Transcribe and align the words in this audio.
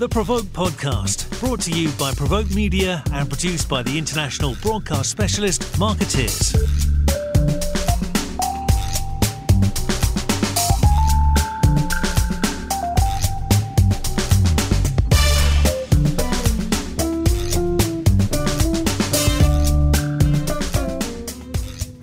the 0.00 0.08
Provoke 0.08 0.46
Podcast, 0.46 1.28
brought 1.40 1.60
to 1.60 1.70
you 1.72 1.90
by 1.98 2.10
Provoke 2.14 2.50
Media 2.52 3.02
and 3.12 3.28
produced 3.28 3.68
by 3.68 3.82
the 3.82 3.98
international 3.98 4.56
broadcast 4.62 5.10
specialist 5.10 5.78
Markettiers. 5.78 6.54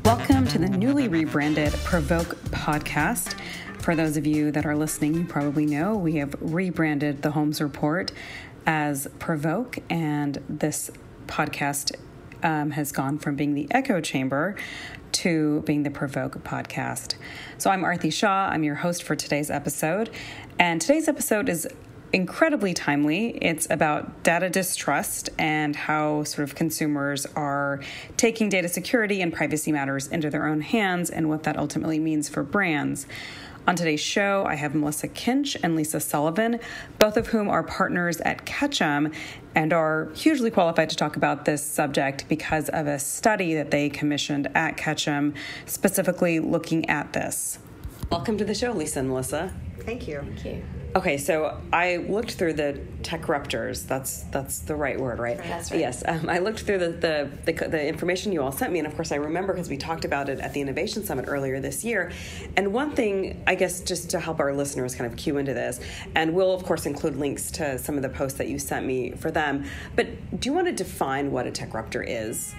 Welcome 0.05 0.45
to 0.49 0.59
the 0.59 0.69
newly 0.69 1.07
rebranded 1.07 1.73
Provoke 1.83 2.35
podcast. 2.51 3.33
For 3.87 3.95
those 3.95 4.17
of 4.17 4.27
you 4.27 4.51
that 4.51 4.65
are 4.65 4.75
listening, 4.75 5.13
you 5.13 5.23
probably 5.23 5.65
know 5.65 5.95
we 5.95 6.17
have 6.17 6.35
rebranded 6.41 7.21
the 7.21 7.31
Holmes 7.31 7.61
Report 7.61 8.11
as 8.65 9.07
Provoke, 9.17 9.77
and 9.89 10.43
this 10.49 10.91
podcast 11.27 11.95
um, 12.43 12.71
has 12.71 12.91
gone 12.91 13.17
from 13.17 13.37
being 13.37 13.53
the 13.53 13.65
Echo 13.71 14.01
Chamber 14.01 14.57
to 15.13 15.61
being 15.61 15.83
the 15.83 15.89
Provoke 15.89 16.43
podcast. 16.43 17.15
So 17.57 17.69
I'm 17.69 17.83
Aarti 17.83 18.11
Shah. 18.11 18.49
I'm 18.51 18.65
your 18.65 18.75
host 18.75 19.03
for 19.03 19.15
today's 19.15 19.49
episode, 19.49 20.09
and 20.59 20.81
today's 20.81 21.07
episode 21.07 21.47
is 21.47 21.65
incredibly 22.11 22.73
timely. 22.73 23.37
It's 23.41 23.69
about 23.69 24.23
data 24.23 24.49
distrust 24.49 25.29
and 25.37 25.75
how 25.75 26.23
sort 26.23 26.47
of 26.47 26.55
consumers 26.55 27.25
are 27.37 27.79
taking 28.17 28.49
data 28.49 28.67
security 28.67 29.21
and 29.21 29.31
privacy 29.31 29.71
matters 29.71 30.07
into 30.07 30.29
their 30.29 30.45
own 30.45 30.59
hands 30.59 31.09
and 31.09 31.29
what 31.29 31.43
that 31.43 31.57
ultimately 31.57 31.99
means 31.99 32.27
for 32.27 32.43
brands. 32.43 33.07
On 33.67 33.75
today's 33.75 33.99
show, 33.99 34.45
I 34.47 34.55
have 34.55 34.73
Melissa 34.73 35.09
Kinch 35.09 35.57
and 35.61 35.75
Lisa 35.75 35.99
Sullivan, 35.99 36.61
both 36.99 37.17
of 37.17 37.27
whom 37.27 37.49
are 37.49 37.63
partners 37.63 38.21
at 38.21 38.45
Ketchum 38.45 39.11
and 39.55 39.73
are 39.73 40.07
hugely 40.15 40.49
qualified 40.49 40.89
to 40.89 40.95
talk 40.95 41.17
about 41.17 41.43
this 41.43 41.63
subject 41.63 42.29
because 42.29 42.69
of 42.69 42.87
a 42.87 42.97
study 42.97 43.55
that 43.55 43.69
they 43.69 43.89
commissioned 43.89 44.49
at 44.55 44.77
Ketchum, 44.77 45.33
specifically 45.65 46.39
looking 46.39 46.89
at 46.89 47.11
this. 47.11 47.59
Welcome 48.09 48.37
to 48.37 48.45
the 48.45 48.55
show, 48.55 48.71
Lisa 48.71 48.99
and 48.99 49.09
Melissa. 49.09 49.53
Thank 49.87 50.05
you. 50.05 50.19
Thank 50.19 50.43
you. 50.43 50.63
Okay, 50.97 51.17
so 51.17 51.61
I 51.71 51.95
looked 51.95 52.31
through 52.31 52.55
the 52.55 52.81
Techruptors. 53.03 53.87
That's 53.87 54.23
that's 54.23 54.59
the 54.59 54.75
right 54.75 54.99
word, 54.99 55.17
right? 55.17 55.37
That's 55.37 55.71
right. 55.71 55.79
Yes, 55.79 56.03
um, 56.05 56.27
I 56.27 56.39
looked 56.39 56.59
through 56.59 56.79
the, 56.79 56.89
the, 56.89 57.29
the 57.45 57.69
the 57.69 57.87
information 57.87 58.33
you 58.33 58.41
all 58.41 58.51
sent 58.51 58.73
me, 58.73 58.79
and 58.79 58.87
of 58.87 58.93
course 58.95 59.13
I 59.13 59.15
remember 59.15 59.53
because 59.53 59.69
we 59.69 59.77
talked 59.77 60.03
about 60.03 60.27
it 60.27 60.41
at 60.41 60.53
the 60.53 60.59
Innovation 60.59 61.05
Summit 61.05 61.23
earlier 61.29 61.61
this 61.61 61.85
year. 61.85 62.11
And 62.57 62.73
one 62.73 62.91
thing, 62.91 63.41
I 63.47 63.55
guess, 63.55 63.79
just 63.79 64.09
to 64.09 64.19
help 64.19 64.41
our 64.41 64.53
listeners 64.53 64.93
kind 64.93 65.09
of 65.09 65.17
cue 65.17 65.37
into 65.37 65.53
this, 65.53 65.79
and 66.15 66.33
we'll 66.33 66.53
of 66.53 66.65
course 66.65 66.85
include 66.85 67.15
links 67.15 67.49
to 67.51 67.79
some 67.79 67.95
of 67.95 68.01
the 68.01 68.09
posts 68.09 68.37
that 68.39 68.49
you 68.49 68.59
sent 68.59 68.85
me 68.85 69.11
for 69.11 69.31
them. 69.31 69.63
But 69.95 70.37
do 70.37 70.49
you 70.49 70.53
want 70.53 70.67
to 70.67 70.73
define 70.73 71.31
what 71.31 71.47
a 71.47 71.51
Techruptor 71.51 72.03
is? 72.05 72.53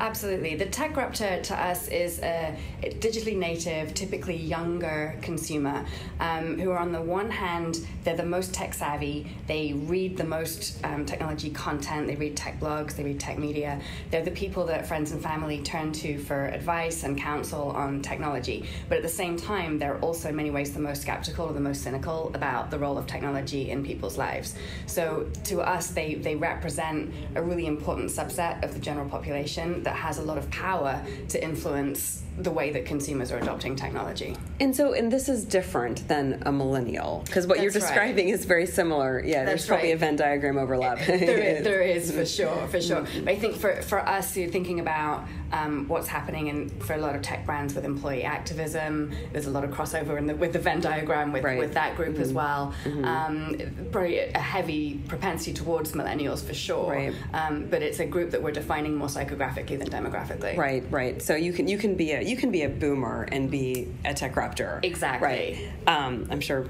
Absolutely. 0.00 0.54
The 0.54 0.64
Techruptor 0.64 1.42
to 1.42 1.62
us 1.62 1.88
is 1.88 2.20
a 2.20 2.56
digitally 2.82 3.36
native, 3.36 3.92
typically 3.92 4.34
younger 4.34 5.14
consumer 5.20 5.84
um, 6.20 6.58
who 6.58 6.70
are, 6.70 6.78
on 6.78 6.90
the 6.90 7.02
one 7.02 7.30
hand, 7.30 7.86
they're 8.02 8.16
the 8.16 8.24
most 8.24 8.54
tech 8.54 8.72
savvy. 8.72 9.30
They 9.46 9.74
read 9.74 10.16
the 10.16 10.24
most 10.24 10.82
um, 10.86 11.04
technology 11.04 11.50
content. 11.50 12.06
They 12.06 12.16
read 12.16 12.34
tech 12.34 12.58
blogs. 12.58 12.96
They 12.96 13.04
read 13.04 13.20
tech 13.20 13.38
media. 13.38 13.78
They're 14.10 14.24
the 14.24 14.30
people 14.30 14.64
that 14.66 14.86
friends 14.88 15.12
and 15.12 15.22
family 15.22 15.60
turn 15.62 15.92
to 15.92 16.18
for 16.18 16.46
advice 16.46 17.04
and 17.04 17.18
counsel 17.18 17.70
on 17.72 18.00
technology. 18.00 18.64
But 18.88 18.96
at 18.96 19.02
the 19.02 19.08
same 19.10 19.36
time, 19.36 19.78
they're 19.78 19.98
also 19.98 20.30
in 20.30 20.36
many 20.36 20.50
ways 20.50 20.72
the 20.72 20.80
most 20.80 21.02
skeptical 21.02 21.44
or 21.44 21.52
the 21.52 21.60
most 21.60 21.82
cynical 21.82 22.30
about 22.32 22.70
the 22.70 22.78
role 22.78 22.96
of 22.96 23.06
technology 23.06 23.68
in 23.68 23.84
people's 23.84 24.16
lives. 24.16 24.54
So 24.86 25.28
to 25.44 25.60
us, 25.60 25.88
they, 25.88 26.14
they 26.14 26.36
represent 26.36 27.12
a 27.34 27.42
really 27.42 27.66
important 27.66 28.08
subset 28.08 28.64
of 28.64 28.72
the 28.72 28.80
general 28.80 29.06
population 29.06 29.82
that 29.90 29.96
has 29.96 30.18
a 30.18 30.22
lot 30.22 30.38
of 30.38 30.48
power 30.52 31.02
to 31.28 31.42
influence 31.42 32.22
the 32.38 32.50
way 32.50 32.70
that 32.70 32.86
consumers 32.86 33.32
are 33.32 33.38
adopting 33.38 33.74
technology. 33.74 34.36
And 34.60 34.74
so, 34.74 34.92
and 34.92 35.10
this 35.10 35.28
is 35.28 35.44
different 35.44 36.06
than 36.06 36.44
a 36.46 36.52
millennial 36.52 37.24
because 37.26 37.48
what 37.48 37.60
you're 37.60 37.72
That's 37.72 37.86
right. 37.86 37.90
describing 37.90 38.28
is 38.28 38.44
very 38.44 38.66
similar. 38.66 39.20
Yeah, 39.20 39.44
there's 39.44 39.62
That's 39.62 39.66
probably 39.66 39.90
a. 39.90 39.96
Venn 39.96 40.14
diagram 40.14 40.58
overlap. 40.58 41.04
there, 41.04 41.16
is, 41.16 41.64
there 41.64 41.82
is 41.82 42.12
for 42.12 42.24
sure, 42.24 42.68
for 42.68 42.80
sure. 42.80 43.02
Mm. 43.02 43.24
But 43.24 43.32
I 43.32 43.36
think 43.36 43.56
for, 43.56 43.82
for 43.82 43.98
us, 43.98 44.36
you're 44.36 44.48
thinking 44.48 44.78
about 44.78 45.26
um, 45.52 45.86
what's 45.88 46.08
happening 46.08 46.48
in, 46.48 46.68
for 46.80 46.94
a 46.94 46.98
lot 46.98 47.14
of 47.16 47.22
tech 47.22 47.44
brands 47.46 47.74
with 47.74 47.84
employee 47.84 48.22
activism. 48.24 49.12
There's 49.32 49.46
a 49.46 49.50
lot 49.50 49.64
of 49.64 49.70
crossover 49.70 50.18
in 50.18 50.26
the, 50.26 50.34
with 50.36 50.52
the 50.52 50.58
Venn 50.58 50.80
diagram 50.80 51.32
with, 51.32 51.42
Right. 51.44 51.58
with 51.58 51.74
that 51.74 51.96
group 51.96 52.18
as 52.18 52.32
well. 52.32 52.74
Um, 53.04 53.56
probably 53.90 54.18
a 54.18 54.38
heavy 54.38 55.00
propensity 55.08 55.52
towards 55.52 55.92
millennials 55.92 56.44
for 56.44 56.54
sure. 56.54 56.90
Right. 56.92 57.14
Um, 57.34 57.66
but 57.70 57.82
it's 57.82 57.98
a 58.00 58.06
group 58.06 58.30
that 58.30 58.42
we're 58.42 58.50
defining 58.52 58.94
more 58.96 59.08
psychographically 59.08 59.78
than 59.78 59.88
demographically. 59.88 60.56
Right, 60.56 60.84
right. 60.90 61.20
So 61.20 61.34
you 61.34 61.52
can 61.52 61.68
you 61.68 61.78
can 61.78 61.94
be 61.94 62.12
a 62.12 62.22
you 62.22 62.36
can 62.36 62.50
be 62.50 62.62
a 62.62 62.68
boomer 62.68 63.28
and 63.32 63.50
be 63.50 63.88
a 64.04 64.14
Techruptor. 64.14 64.84
Exactly. 64.84 65.26
Right. 65.28 65.72
Um, 65.86 66.28
I'm 66.30 66.40
sure 66.40 66.62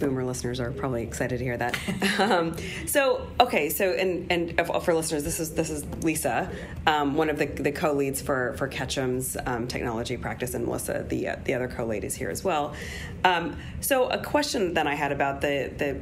boomer 0.00 0.24
listeners 0.24 0.60
are 0.60 0.70
probably 0.70 1.02
excited 1.02 1.38
to 1.38 1.44
hear 1.44 1.56
that. 1.56 1.78
um, 2.18 2.56
so 2.86 3.26
okay, 3.40 3.68
so 3.68 3.92
and 3.92 4.30
and 4.30 4.66
for 4.82 4.94
listeners, 4.94 5.24
this 5.24 5.40
is 5.40 5.54
this 5.54 5.70
is 5.70 5.84
Lisa, 6.02 6.50
um, 6.86 7.14
one 7.14 7.30
of 7.30 7.38
the, 7.38 7.46
the 7.46 7.72
co-leads 8.18 8.22
for 8.22 8.56
for 8.56 8.68
Ketchum's 8.68 9.36
um, 9.46 9.66
technology 9.66 10.16
practice, 10.16 10.54
and 10.54 10.64
Melissa, 10.64 11.04
the 11.08 11.28
uh, 11.28 11.36
the 11.44 11.54
other 11.54 11.68
co-lead, 11.68 12.04
is 12.04 12.14
here 12.14 12.30
as 12.30 12.44
well. 12.44 12.74
Um, 13.24 13.56
so 13.80 14.08
a 14.08 14.22
question 14.22 14.74
that 14.74 14.86
I 14.86 14.94
had 14.94 15.12
about 15.12 15.40
the 15.40 15.70
the 15.76 15.96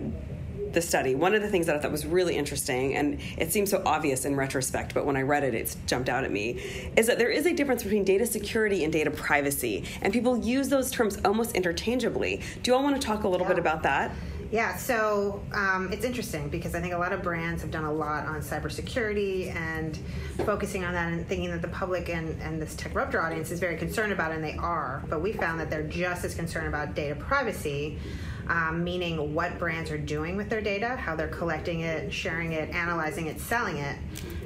the 0.73 0.83
study, 0.83 1.15
one 1.15 1.35
of 1.35 1.41
the 1.41 1.49
things 1.49 1.67
that 1.67 1.77
I 1.77 1.79
thought 1.79 1.93
was 1.93 2.05
really 2.05 2.37
interesting, 2.37 2.97
and 2.97 3.19
it 3.39 3.51
seems 3.51 3.71
so 3.71 3.83
obvious 3.87 4.27
in 4.27 4.37
retrospect, 4.37 4.93
but 4.93 5.07
when 5.07 5.17
I 5.17 5.23
read 5.23 5.43
it, 5.43 5.55
it's 5.55 5.77
jumped 5.87 6.09
out 6.09 6.25
at 6.25 6.31
me, 6.31 6.61
is 6.97 7.07
that 7.07 7.19
there 7.19 7.31
is 7.31 7.47
a 7.47 7.55
difference 7.55 7.83
between 7.83 8.05
data 8.05 8.27
security 8.27 8.85
and 8.85 8.93
data 8.93 9.11
privacy, 9.11 9.85
and 10.03 10.13
people 10.13 10.37
use 10.37 10.69
those 10.69 10.91
terms 10.91 11.19
almost 11.25 11.55
interchangeably. 11.55 12.43
Do 12.63 12.71
you 12.71 12.77
all 12.77 12.83
want 12.83 13.01
to 13.01 13.07
talk 13.07 13.25
a 13.25 13.29
little 13.29 13.47
bit 13.47 13.59
about 13.59 13.85
that? 13.85 14.11
Yeah, 14.53 14.77
so 14.77 15.43
um, 15.53 15.93
it's 15.93 16.05
interesting 16.05 16.49
because 16.49 16.75
I 16.77 16.81
think 16.81 16.95
a 16.95 16.99
lot 16.99 17.13
of 17.13 17.23
brands 17.23 17.63
have 17.63 17.71
done 17.73 17.85
a 17.85 17.93
lot 17.93 18.27
on 18.27 18.41
cybersecurity 18.43 19.55
and 19.55 19.99
focusing 20.45 20.85
on 20.85 20.95
that 20.95 21.13
and 21.13 21.27
thinking 21.27 21.51
that 21.51 21.63
the 21.63 21.69
public 21.69 22.09
and, 22.09 22.41
and 22.41 22.63
this 22.63 22.77
Techruptor 22.77 23.23
audience 23.23 23.51
is 23.51 23.59
very 23.59 23.77
concerned 23.77 24.13
about 24.13 24.31
it, 24.31 24.37
and 24.37 24.45
they 24.45 24.55
are. 24.55 25.03
But 25.09 25.21
we 25.21 25.33
found 25.33 25.59
that 25.59 25.69
they're 25.69 25.83
just 25.83 26.25
as 26.25 26.35
concerned 26.35 26.69
about 26.69 26.95
data 26.95 27.17
privacy, 27.17 27.99
um, 28.47 28.85
meaning 28.85 29.35
what 29.35 29.59
brands 29.59 29.91
are 29.91 29.99
doing 29.99 30.37
with 30.37 30.49
their 30.49 30.61
data, 30.61 30.95
how 30.97 31.17
they're 31.17 31.27
collecting 31.27 31.81
it, 31.81 32.13
sharing 32.13 32.53
it, 32.53 32.71
analyzing 32.71 33.27
it, 33.27 33.41
selling 33.41 33.79
it. 33.79 33.97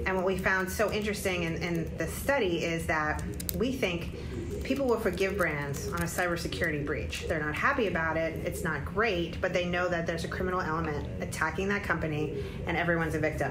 And 0.07 0.17
what 0.17 0.25
we 0.25 0.39
found 0.39 0.71
so 0.71 0.91
interesting 0.91 1.43
in, 1.43 1.57
in 1.57 1.97
the 1.99 2.07
study 2.07 2.65
is 2.65 2.87
that 2.87 3.23
we 3.59 3.71
think 3.71 4.17
people 4.71 4.87
will 4.87 5.01
forgive 5.01 5.37
brands 5.37 5.89
on 5.89 6.01
a 6.01 6.05
cybersecurity 6.05 6.87
breach. 6.87 7.27
They're 7.27 7.45
not 7.45 7.57
happy 7.57 7.89
about 7.89 8.17
it, 8.17 8.35
it's 8.47 8.63
not 8.63 8.85
great, 8.85 9.41
but 9.41 9.53
they 9.53 9.65
know 9.65 9.89
that 9.89 10.07
there's 10.07 10.23
a 10.23 10.29
criminal 10.29 10.61
element 10.61 11.09
attacking 11.21 11.67
that 11.71 11.83
company 11.83 12.45
and 12.69 12.77
everyone's 12.77 13.17
a 13.17 13.19
victim. 13.19 13.51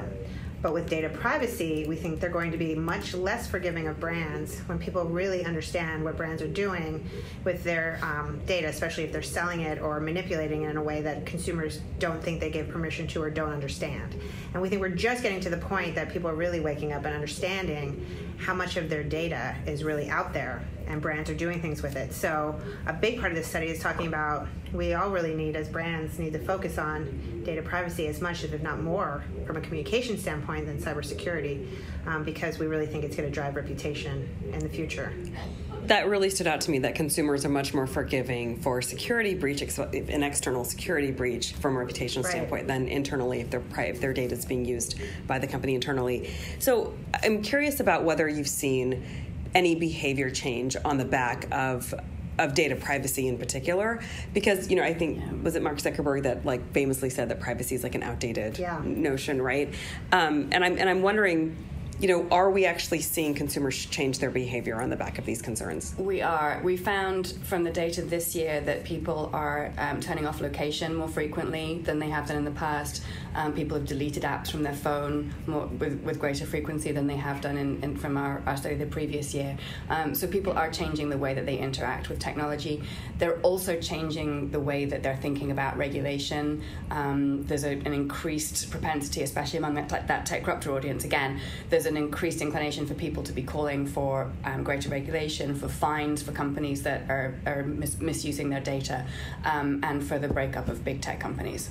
But 0.61 0.73
with 0.73 0.89
data 0.89 1.09
privacy, 1.09 1.85
we 1.89 1.97
think 1.97 2.21
they're 2.21 2.29
going 2.29 2.51
to 2.51 2.57
be 2.57 2.73
much 2.73 3.13
less 3.13 3.47
forgiving 3.47 3.87
of 3.89 3.99
brands 3.99 4.59
when 4.59 4.79
people 4.79 5.03
really 5.03 5.43
understand 5.43 6.05
what 6.05 6.15
brands 6.15 6.41
are 6.41 6.47
doing 6.47 7.05
with 7.43 7.65
their 7.65 7.99
um, 8.01 8.39
data, 8.45 8.67
especially 8.67 9.03
if 9.03 9.11
they're 9.11 9.21
selling 9.21 9.61
it 9.61 9.81
or 9.81 9.99
manipulating 9.99 10.63
it 10.63 10.69
in 10.69 10.77
a 10.77 10.83
way 10.83 11.01
that 11.01 11.25
consumers 11.25 11.81
don't 11.97 12.23
think 12.23 12.39
they 12.39 12.49
gave 12.49 12.69
permission 12.69 13.07
to 13.07 13.21
or 13.21 13.29
don't 13.29 13.51
understand. 13.51 14.15
And 14.53 14.61
we 14.61 14.69
think 14.69 14.81
we're 14.81 14.89
just 14.89 15.21
getting 15.21 15.41
to 15.41 15.49
the 15.49 15.57
point 15.57 15.95
that 15.95 16.11
people 16.11 16.29
are 16.29 16.35
really 16.35 16.61
waking 16.61 16.93
up 16.93 17.03
and 17.03 17.13
understanding 17.13 18.05
how 18.37 18.53
much 18.53 18.77
of 18.77 18.89
their 18.89 19.03
data 19.03 19.55
is 19.65 19.83
really 19.83 20.09
out 20.09 20.33
there 20.33 20.65
and 20.89 21.01
brands 21.01 21.29
are 21.29 21.35
doing 21.35 21.61
things 21.61 21.81
with 21.81 21.95
it. 21.95 22.11
So 22.13 22.59
a 22.87 22.93
big 22.93 23.19
part 23.19 23.31
of 23.31 23.37
this 23.37 23.47
study 23.47 23.67
is 23.67 23.79
talking 23.79 24.07
about 24.07 24.47
we 24.73 24.93
all 24.93 25.09
really 25.09 25.35
need 25.35 25.55
as 25.55 25.69
brands 25.69 26.19
need 26.19 26.33
to 26.33 26.39
focus 26.39 26.77
on 26.77 27.41
data 27.45 27.61
privacy 27.61 28.07
as 28.07 28.21
much 28.21 28.43
if 28.43 28.61
not 28.61 28.81
more 28.81 29.23
from 29.45 29.55
a 29.57 29.61
communication 29.61 30.17
standpoint 30.17 30.65
than 30.65 30.79
cybersecurity 30.79 31.67
um, 32.05 32.23
because 32.23 32.59
we 32.59 32.67
really 32.67 32.85
think 32.85 33.03
it's 33.03 33.15
going 33.15 33.27
to 33.27 33.33
drive 33.33 33.55
reputation 33.55 34.27
in 34.51 34.59
the 34.59 34.69
future. 34.69 35.13
That 35.85 36.07
really 36.07 36.29
stood 36.29 36.45
out 36.45 36.61
to 36.61 36.71
me 36.71 36.79
that 36.79 36.93
consumers 36.93 37.45
are 37.45 37.49
much 37.49 37.73
more 37.73 37.87
forgiving 37.87 38.59
for 38.61 38.81
security 38.81 39.33
breach, 39.33 39.61
ex- 39.61 39.77
an 39.79 40.23
external 40.23 40.63
security 40.63 41.11
breach 41.11 41.53
from 41.53 41.77
a 41.77 41.79
reputational 41.79 42.23
Right. 42.23 42.31
standpoint 42.31 42.67
than 42.67 42.87
internally 42.87 43.41
if 43.41 43.49
pri- 43.69 43.85
if 43.85 44.01
their 44.01 44.13
data 44.13 44.35
is 44.35 44.45
being 44.45 44.65
used 44.65 44.99
by 45.25 45.39
the 45.39 45.47
company 45.47 45.75
internally. 45.75 46.31
So 46.59 46.93
I'm 47.23 47.41
curious 47.41 47.79
about 47.79 48.03
whether 48.03 48.27
you've 48.27 48.47
seen 48.49 49.03
any 49.55 49.75
behavior 49.75 50.29
change 50.29 50.75
on 50.85 50.97
the 50.97 51.05
back 51.05 51.47
of 51.51 51.93
of 52.37 52.53
data 52.53 52.73
privacy 52.75 53.27
in 53.27 53.37
particular. 53.37 53.99
Because 54.33 54.69
you 54.69 54.77
know 54.77 54.83
i 54.83 54.93
think 54.93 55.21
was 55.43 55.55
it 55.55 55.61
mark 55.61 55.77
zuckerberg 55.77 56.23
that 56.23 56.45
like 56.45 56.71
famously 56.73 57.09
said 57.09 57.27
that 57.29 57.39
privacy 57.41 57.75
is 57.75 57.83
like 57.83 57.95
an 57.95 58.03
outdated 58.03 58.57
Yeah. 58.57 58.81
notion 58.85 59.41
right? 59.41 59.73
Um, 60.11 60.47
and 60.51 60.63
i'm 60.63 60.77
and 60.77 60.89
i'm 60.89 61.01
wondering 61.01 61.55
you 61.99 62.07
know, 62.07 62.25
are 62.31 62.49
we 62.49 62.65
actually 62.65 63.01
seeing 63.01 63.33
consumers 63.33 63.85
change 63.85 64.19
their 64.19 64.31
behavior 64.31 64.81
on 64.81 64.89
the 64.89 64.95
back 64.95 65.17
of 65.17 65.25
these 65.25 65.41
concerns? 65.41 65.93
We 65.97 66.21
are. 66.21 66.61
We 66.63 66.77
found 66.77 67.33
from 67.43 67.65
the 67.65 67.71
data 67.71 68.01
this 68.01 68.33
year 68.33 68.61
that 68.61 68.85
people 68.85 69.29
are 69.33 69.73
um, 69.77 69.99
turning 69.99 70.25
off 70.25 70.39
location 70.39 70.95
more 70.95 71.09
frequently 71.09 71.79
than 71.79 71.99
they 71.99 72.09
have 72.09 72.27
done 72.27 72.37
in 72.37 72.45
the 72.45 72.51
past. 72.51 73.03
Um, 73.35 73.53
people 73.53 73.77
have 73.77 73.85
deleted 73.85 74.23
apps 74.23 74.49
from 74.49 74.63
their 74.63 74.73
phone 74.73 75.33
more, 75.45 75.67
with, 75.67 76.01
with 76.01 76.19
greater 76.19 76.45
frequency 76.45 76.93
than 76.93 77.05
they 77.05 77.17
have 77.17 77.41
done 77.41 77.57
in, 77.57 77.83
in 77.83 77.97
from 77.97 78.15
our, 78.17 78.41
our 78.45 78.55
study 78.55 78.75
the 78.75 78.85
previous 78.85 79.33
year. 79.33 79.57
Um, 79.89 80.15
so 80.15 80.25
people 80.25 80.53
are 80.53 80.71
changing 80.71 81.09
the 81.09 81.17
way 81.17 81.33
that 81.33 81.45
they 81.45 81.57
interact 81.57 82.07
with 82.07 82.19
technology. 82.19 82.81
They're 83.17 83.39
also 83.41 83.79
changing 83.79 84.51
the 84.51 84.59
way 84.59 84.85
that 84.85 85.03
they're 85.03 85.17
thinking 85.17 85.51
about 85.51 85.77
regulation. 85.77 86.63
Um, 86.91 87.43
there's 87.45 87.65
a, 87.65 87.71
an 87.71 87.93
increased 87.93 88.71
propensity, 88.71 89.21
especially 89.21 89.59
among 89.59 89.75
that, 89.75 89.89
that 90.07 90.25
Techruptor 90.25 90.67
audience. 90.67 91.03
Again, 91.03 91.41
there's 91.69 91.88
an 91.89 91.97
increased 91.97 92.41
inclination 92.41 92.85
for 92.85 92.93
people 92.93 93.21
to 93.23 93.33
be 93.33 93.43
calling 93.43 93.85
for 93.85 94.31
um, 94.45 94.63
greater 94.63 94.89
regulation, 94.89 95.53
for 95.53 95.67
fines 95.67 96.21
for 96.23 96.31
companies 96.31 96.83
that 96.83 97.09
are, 97.09 97.35
are 97.45 97.63
mis- 97.63 97.99
misusing 97.99 98.49
their 98.49 98.61
data, 98.61 99.05
um, 99.43 99.81
and 99.83 100.01
for 100.01 100.17
the 100.17 100.27
breakup 100.27 100.69
of 100.69 100.85
big 100.85 101.01
tech 101.01 101.19
companies. 101.19 101.69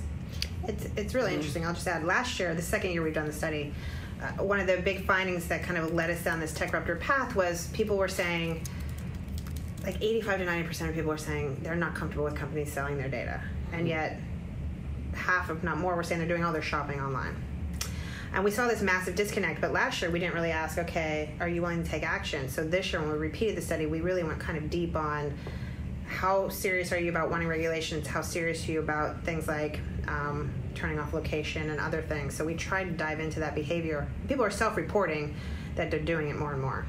It's, 0.67 0.85
it's 0.95 1.15
really 1.15 1.33
interesting. 1.33 1.65
I'll 1.65 1.73
just 1.73 1.87
add 1.87 2.03
last 2.03 2.39
year, 2.39 2.53
the 2.53 2.61
second 2.61 2.91
year 2.91 3.01
we've 3.01 3.13
done 3.13 3.25
the 3.25 3.33
study, 3.33 3.73
uh, 4.21 4.43
one 4.43 4.59
of 4.59 4.67
the 4.67 4.77
big 4.77 5.05
findings 5.05 5.47
that 5.47 5.63
kind 5.63 5.77
of 5.77 5.93
led 5.93 6.09
us 6.09 6.23
down 6.23 6.39
this 6.39 6.51
Techruptor 6.51 6.99
path 6.99 7.35
was 7.35 7.69
people 7.69 7.97
were 7.97 8.09
saying, 8.09 8.61
like 9.83 9.95
85 10.01 10.39
to 10.39 10.45
90% 10.45 10.89
of 10.89 10.95
people 10.95 11.09
were 11.09 11.17
saying 11.17 11.57
they're 11.63 11.75
not 11.75 11.95
comfortable 11.95 12.25
with 12.25 12.35
companies 12.35 12.71
selling 12.71 12.97
their 12.97 13.07
data. 13.07 13.41
And 13.71 13.87
yet, 13.87 14.19
half, 15.13 15.49
if 15.49 15.63
not 15.63 15.77
more, 15.77 15.95
were 15.95 16.03
saying 16.03 16.19
they're 16.19 16.27
doing 16.27 16.43
all 16.43 16.51
their 16.51 16.61
shopping 16.61 16.99
online. 16.99 17.35
And 18.33 18.43
we 18.43 18.51
saw 18.51 18.67
this 18.67 18.81
massive 18.81 19.15
disconnect, 19.15 19.59
but 19.59 19.71
last 19.71 20.01
year 20.01 20.11
we 20.11 20.19
didn't 20.19 20.35
really 20.35 20.51
ask, 20.51 20.77
okay, 20.77 21.33
are 21.39 21.49
you 21.49 21.61
willing 21.61 21.83
to 21.83 21.89
take 21.89 22.03
action? 22.03 22.47
So 22.49 22.63
this 22.63 22.93
year, 22.93 23.01
when 23.01 23.11
we 23.11 23.17
repeated 23.17 23.57
the 23.57 23.61
study, 23.61 23.85
we 23.85 24.01
really 24.01 24.23
went 24.23 24.39
kind 24.39 24.57
of 24.57 24.69
deep 24.69 24.95
on 24.95 25.33
how 26.09 26.49
serious 26.49 26.91
are 26.91 26.99
you 26.99 27.09
about 27.09 27.29
wanting 27.29 27.47
regulations? 27.47 28.07
How 28.07 28.21
serious 28.21 28.67
are 28.67 28.71
you 28.71 28.79
about 28.79 29.23
things 29.23 29.47
like 29.47 29.79
um, 30.07 30.51
turning 30.73 30.99
off 30.99 31.13
location 31.13 31.69
and 31.69 31.79
other 31.79 32.01
things? 32.01 32.35
So 32.35 32.43
we 32.43 32.55
tried 32.55 32.85
to 32.85 32.91
dive 32.91 33.19
into 33.19 33.39
that 33.41 33.55
behavior. 33.55 34.07
People 34.27 34.43
are 34.43 34.49
self 34.49 34.75
reporting 34.75 35.35
that 35.75 35.91
they're 35.91 35.99
doing 35.99 36.29
it 36.29 36.35
more 36.35 36.53
and 36.53 36.61
more. 36.61 36.85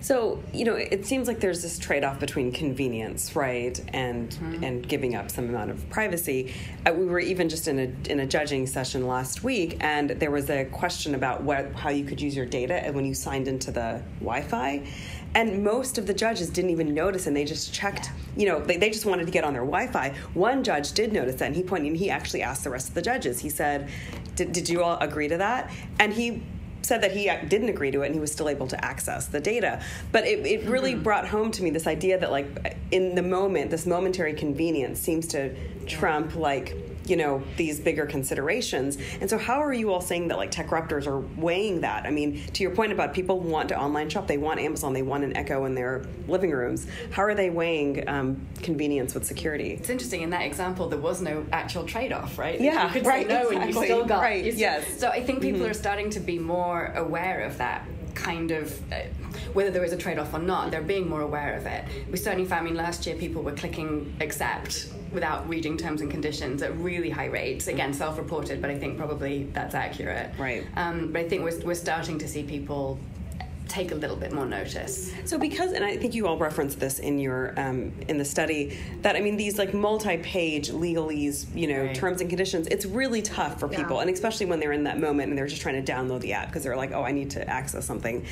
So 0.00 0.42
you 0.52 0.64
know, 0.64 0.74
it 0.74 1.04
seems 1.04 1.26
like 1.26 1.40
there's 1.40 1.62
this 1.62 1.78
trade-off 1.78 2.20
between 2.20 2.52
convenience, 2.52 3.34
right, 3.34 3.82
and 3.92 4.30
mm-hmm. 4.30 4.62
and 4.62 4.88
giving 4.88 5.14
up 5.14 5.30
some 5.30 5.48
amount 5.48 5.70
of 5.70 5.88
privacy. 5.90 6.54
Uh, 6.86 6.92
we 6.92 7.06
were 7.06 7.18
even 7.18 7.48
just 7.48 7.66
in 7.66 7.78
a 7.78 8.10
in 8.10 8.20
a 8.20 8.26
judging 8.26 8.66
session 8.66 9.06
last 9.06 9.42
week, 9.42 9.78
and 9.80 10.10
there 10.10 10.30
was 10.30 10.48
a 10.50 10.64
question 10.66 11.14
about 11.14 11.42
what 11.42 11.72
how 11.72 11.90
you 11.90 12.04
could 12.04 12.20
use 12.20 12.36
your 12.36 12.46
data 12.46 12.90
when 12.92 13.04
you 13.04 13.14
signed 13.14 13.48
into 13.48 13.72
the 13.72 14.00
Wi-Fi, 14.20 14.86
and 15.34 15.64
most 15.64 15.98
of 15.98 16.06
the 16.06 16.14
judges 16.14 16.50
didn't 16.50 16.70
even 16.70 16.94
notice, 16.94 17.26
and 17.26 17.36
they 17.36 17.44
just 17.44 17.72
checked. 17.72 18.10
You 18.36 18.46
know, 18.46 18.60
they, 18.60 18.76
they 18.76 18.90
just 18.90 19.06
wanted 19.06 19.24
to 19.24 19.32
get 19.32 19.44
on 19.44 19.54
their 19.54 19.64
Wi-Fi. 19.64 20.14
One 20.34 20.62
judge 20.62 20.92
did 20.92 21.12
notice 21.12 21.36
that, 21.36 21.46
and 21.46 21.56
he 21.56 21.62
pointed. 21.62 21.88
And 21.88 21.96
he 21.96 22.10
actually 22.10 22.42
asked 22.42 22.64
the 22.64 22.70
rest 22.70 22.88
of 22.88 22.94
the 22.94 23.02
judges. 23.02 23.40
He 23.40 23.48
said, 23.48 23.88
"Did 24.36 24.68
you 24.68 24.82
all 24.82 24.98
agree 24.98 25.28
to 25.28 25.38
that?" 25.38 25.70
And 25.98 26.12
he 26.12 26.42
said 26.86 27.02
that 27.02 27.10
he 27.10 27.30
didn't 27.48 27.68
agree 27.68 27.90
to 27.90 28.02
it 28.02 28.06
and 28.06 28.14
he 28.14 28.20
was 28.20 28.30
still 28.30 28.48
able 28.48 28.68
to 28.68 28.84
access 28.84 29.26
the 29.26 29.40
data. 29.40 29.82
But 30.12 30.24
it, 30.24 30.46
it 30.46 30.68
really 30.68 30.94
mm-hmm. 30.94 31.02
brought 31.02 31.26
home 31.26 31.50
to 31.50 31.62
me 31.62 31.70
this 31.70 31.88
idea 31.88 32.16
that, 32.18 32.30
like, 32.30 32.76
in 32.92 33.16
the 33.16 33.22
moment, 33.22 33.72
this 33.72 33.86
momentary 33.86 34.34
convenience 34.34 35.00
seems 35.00 35.26
to 35.28 35.52
trump, 35.86 36.36
like, 36.36 36.76
you 37.06 37.16
know 37.16 37.42
these 37.56 37.80
bigger 37.80 38.06
considerations. 38.06 38.98
And 39.20 39.28
so 39.28 39.38
how 39.38 39.62
are 39.62 39.72
you 39.72 39.92
all 39.92 40.00
saying 40.00 40.28
that 40.28 40.38
like 40.38 40.50
Techruptors 40.50 41.06
are 41.06 41.20
weighing 41.40 41.80
that? 41.82 42.06
I 42.06 42.10
mean 42.10 42.44
to 42.52 42.62
your 42.62 42.72
point 42.72 42.92
about 42.92 43.14
people 43.14 43.40
want 43.40 43.68
to 43.70 43.78
online 43.78 44.08
shop 44.08 44.26
they 44.26 44.38
want 44.38 44.60
amazon 44.60 44.92
they 44.92 45.02
want 45.02 45.24
an 45.24 45.36
echo 45.36 45.64
in 45.64 45.74
their 45.74 46.04
living 46.28 46.50
rooms 46.50 46.86
how 47.10 47.22
are 47.22 47.34
they 47.34 47.50
weighing 47.50 48.08
um, 48.08 48.46
convenience 48.62 49.14
with 49.14 49.24
security? 49.24 49.72
It's 49.72 49.90
interesting 49.90 50.22
in 50.22 50.30
that 50.30 50.42
example 50.42 50.88
there 50.88 50.98
was 50.98 51.20
no 51.20 51.44
actual 51.52 51.84
trade-off 51.84 52.38
right? 52.38 52.60
Yeah 52.60 52.86
you 52.86 52.92
could 52.92 53.06
right, 53.06 53.26
say 53.26 53.32
no 53.32 53.48
exactly. 53.48 53.56
and 53.56 53.74
you 53.74 53.84
still 53.84 54.04
got 54.04 54.20
right, 54.20 54.54
yes. 54.54 54.98
So 54.98 55.08
i 55.08 55.22
think 55.22 55.40
people 55.40 55.60
mm-hmm. 55.60 55.70
are 55.70 55.74
starting 55.74 56.10
to 56.10 56.20
be 56.20 56.38
more 56.38 56.92
aware 56.96 57.40
of 57.40 57.58
that 57.58 57.86
kind 58.26 58.50
of 58.50 58.92
uh, 58.92 58.96
whether 59.52 59.70
there 59.70 59.84
is 59.84 59.92
a 59.92 59.96
trade 59.96 60.18
off 60.18 60.34
or 60.34 60.40
not, 60.40 60.72
they're 60.72 60.82
being 60.82 61.08
more 61.08 61.20
aware 61.20 61.54
of 61.56 61.64
it. 61.64 61.84
We 62.10 62.16
certainly 62.16 62.44
found, 62.44 62.62
I 62.62 62.64
mean, 62.64 62.74
last 62.74 63.06
year 63.06 63.14
people 63.14 63.40
were 63.40 63.52
clicking 63.52 63.90
accept 64.20 64.88
without 65.12 65.48
reading 65.48 65.76
terms 65.76 66.00
and 66.00 66.10
conditions 66.10 66.60
at 66.60 66.76
really 66.78 67.08
high 67.08 67.26
rates. 67.26 67.68
Again, 67.68 67.92
self 67.94 68.18
reported, 68.18 68.60
but 68.60 68.68
I 68.68 68.76
think 68.76 68.98
probably 68.98 69.44
that's 69.52 69.76
accurate. 69.76 70.28
Right. 70.38 70.66
Um, 70.74 71.12
but 71.12 71.20
I 71.24 71.28
think 71.28 71.44
we're, 71.44 71.60
we're 71.60 71.82
starting 71.88 72.18
to 72.18 72.26
see 72.26 72.42
people 72.42 72.98
take 73.68 73.92
a 73.92 73.94
little 73.94 74.16
bit 74.16 74.32
more 74.32 74.46
notice. 74.46 75.12
So 75.24 75.38
because, 75.38 75.72
and 75.72 75.84
I 75.84 75.96
think 75.96 76.14
you 76.14 76.26
all 76.26 76.38
referenced 76.38 76.78
this 76.78 76.98
in 76.98 77.18
your 77.18 77.58
um, 77.58 77.92
in 78.08 78.18
the 78.18 78.24
study 78.24 78.78
that 79.02 79.16
I 79.16 79.20
mean 79.20 79.36
these 79.36 79.58
like 79.58 79.74
multi-page 79.74 80.70
legalese, 80.70 81.46
you 81.54 81.66
know, 81.66 81.86
right. 81.86 81.94
terms 81.94 82.20
and 82.20 82.30
conditions. 82.30 82.66
It's 82.68 82.86
really 82.86 83.22
tough 83.22 83.58
for 83.58 83.68
people, 83.68 83.96
yeah. 83.96 84.02
and 84.02 84.10
especially 84.10 84.46
when 84.46 84.60
they're 84.60 84.72
in 84.72 84.84
that 84.84 84.98
moment 84.98 85.30
and 85.30 85.38
they're 85.38 85.46
just 85.46 85.62
trying 85.62 85.82
to 85.84 85.92
download 85.92 86.20
the 86.20 86.32
app 86.32 86.48
because 86.48 86.62
they're 86.62 86.76
like, 86.76 86.92
oh, 86.92 87.02
I 87.02 87.12
need 87.12 87.30
to 87.30 87.48
access 87.48 87.84
something. 87.84 88.24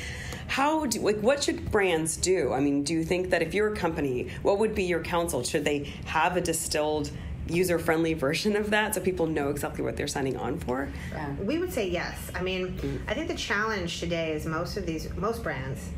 How 0.47 0.85
do 0.85 0.99
like 1.01 1.19
what 1.19 1.43
should 1.43 1.71
brands 1.71 2.17
do? 2.17 2.53
I 2.53 2.59
mean, 2.59 2.83
do 2.83 2.93
you 2.93 3.03
think 3.03 3.29
that 3.31 3.41
if 3.41 3.53
you're 3.53 3.73
a 3.73 3.75
company, 3.75 4.29
what 4.41 4.59
would 4.59 4.75
be 4.75 4.83
your 4.83 5.01
counsel? 5.01 5.43
Should 5.43 5.65
they 5.65 5.93
have 6.05 6.37
a 6.37 6.41
distilled 6.41 7.11
user 7.47 7.77
friendly 7.77 8.13
version 8.13 8.55
of 8.55 8.71
that 8.71 8.95
so 8.95 9.01
people 9.01 9.27
know 9.27 9.49
exactly 9.49 9.83
what 9.83 9.95
they're 9.95 10.07
signing 10.07 10.37
on 10.37 10.57
for? 10.57 10.89
Yeah. 11.11 11.33
We 11.35 11.57
would 11.57 11.71
say 11.71 11.89
yes. 11.89 12.31
I 12.33 12.41
mean, 12.41 12.77
mm. 12.77 12.99
I 13.07 13.13
think 13.13 13.27
the 13.27 13.35
challenge 13.35 13.99
today 13.99 14.33
is 14.33 14.45
most 14.45 14.77
of 14.77 14.85
these, 14.85 15.13
most 15.15 15.43
brands 15.43 15.89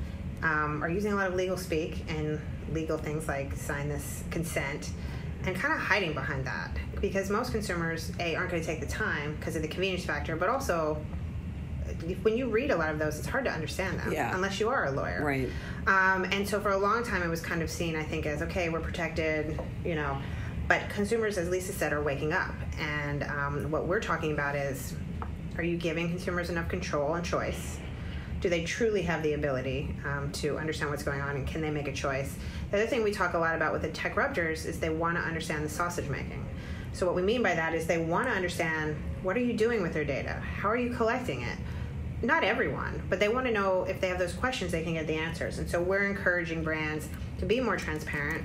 um, 0.43 0.83
are 0.83 0.89
using 0.89 1.13
a 1.13 1.15
lot 1.15 1.27
of 1.27 1.35
legal 1.35 1.57
speak 1.57 2.03
and 2.09 2.39
legal 2.73 2.97
things 2.97 3.27
like 3.27 3.53
sign 3.53 3.89
this 3.89 4.23
consent 4.29 4.91
and 5.45 5.55
kind 5.55 5.73
of 5.73 5.79
hiding 5.79 6.13
behind 6.13 6.45
that 6.45 6.71
because 6.99 7.29
most 7.29 7.51
consumers, 7.51 8.11
A, 8.19 8.35
aren't 8.35 8.51
going 8.51 8.61
to 8.61 8.67
take 8.67 8.81
the 8.81 8.87
time 8.87 9.35
because 9.39 9.55
of 9.55 9.61
the 9.61 9.67
convenience 9.67 10.05
factor, 10.05 10.35
but 10.35 10.49
also 10.49 10.97
when 12.21 12.37
you 12.37 12.49
read 12.49 12.71
a 12.71 12.75
lot 12.75 12.89
of 12.89 12.99
those, 12.99 13.17
it's 13.17 13.27
hard 13.27 13.45
to 13.45 13.51
understand 13.51 13.99
them 13.99 14.11
yeah. 14.11 14.35
unless 14.35 14.59
you 14.59 14.69
are 14.69 14.85
a 14.85 14.91
lawyer. 14.91 15.23
Right. 15.23 15.49
Um, 15.87 16.25
and 16.31 16.47
so 16.47 16.59
for 16.59 16.71
a 16.71 16.77
long 16.77 17.03
time, 17.03 17.23
it 17.23 17.29
was 17.29 17.41
kind 17.41 17.61
of 17.61 17.69
seen, 17.69 17.95
I 17.95 18.03
think, 18.03 18.25
as 18.25 18.41
okay, 18.43 18.69
we're 18.69 18.81
protected, 18.81 19.59
you 19.85 19.95
know, 19.95 20.17
but 20.67 20.89
consumers, 20.89 21.37
as 21.37 21.49
Lisa 21.49 21.71
said, 21.71 21.93
are 21.93 22.01
waking 22.01 22.33
up. 22.33 22.53
And 22.79 23.23
um, 23.23 23.71
what 23.71 23.85
we're 23.85 24.01
talking 24.01 24.33
about 24.33 24.55
is 24.55 24.95
are 25.57 25.63
you 25.63 25.77
giving 25.77 26.09
consumers 26.09 26.49
enough 26.49 26.69
control 26.69 27.15
and 27.15 27.25
choice? 27.25 27.79
Do 28.41 28.49
they 28.49 28.63
truly 28.63 29.01
have 29.01 29.23
the 29.23 29.33
ability 29.33 29.95
um, 30.05 30.31
to 30.33 30.57
understand 30.59 30.91
what's 30.91 31.01
going 31.01 31.21
on 31.21 31.35
and 31.35 31.47
can 31.47 31.61
they 31.61 31.71
make 31.71 31.87
a 31.87 31.93
choice? 31.93 32.35
The 32.69 32.77
other 32.77 32.85
thing 32.85 33.03
we 33.03 33.11
talk 33.11 33.33
a 33.33 33.39
lot 33.39 33.55
about 33.55 33.73
with 33.73 33.81
the 33.81 33.89
Techruptors 33.89 34.65
is 34.65 34.79
they 34.79 34.91
want 34.91 35.17
to 35.17 35.23
understand 35.23 35.65
the 35.65 35.69
sausage 35.69 36.09
making. 36.09 36.45
So, 36.93 37.05
what 37.05 37.15
we 37.15 37.21
mean 37.21 37.41
by 37.41 37.55
that 37.55 37.73
is 37.73 37.87
they 37.87 37.97
want 37.97 38.27
to 38.27 38.33
understand 38.33 38.95
what 39.23 39.35
are 39.35 39.41
you 39.41 39.53
doing 39.53 39.81
with 39.81 39.93
their 39.93 40.05
data? 40.05 40.33
How 40.33 40.69
are 40.69 40.77
you 40.77 40.93
collecting 40.93 41.41
it? 41.41 41.57
Not 42.21 42.43
everyone, 42.43 43.01
but 43.09 43.19
they 43.19 43.29
want 43.29 43.45
to 43.45 43.51
know 43.51 43.83
if 43.83 44.01
they 44.01 44.07
have 44.09 44.17
those 44.19 44.33
questions, 44.33 44.71
they 44.71 44.83
can 44.83 44.93
get 44.93 45.07
the 45.07 45.15
answers. 45.15 45.59
And 45.59 45.69
so, 45.69 45.81
we're 45.81 46.05
encouraging 46.05 46.63
brands 46.63 47.07
to 47.39 47.45
be 47.45 47.59
more 47.59 47.77
transparent 47.77 48.43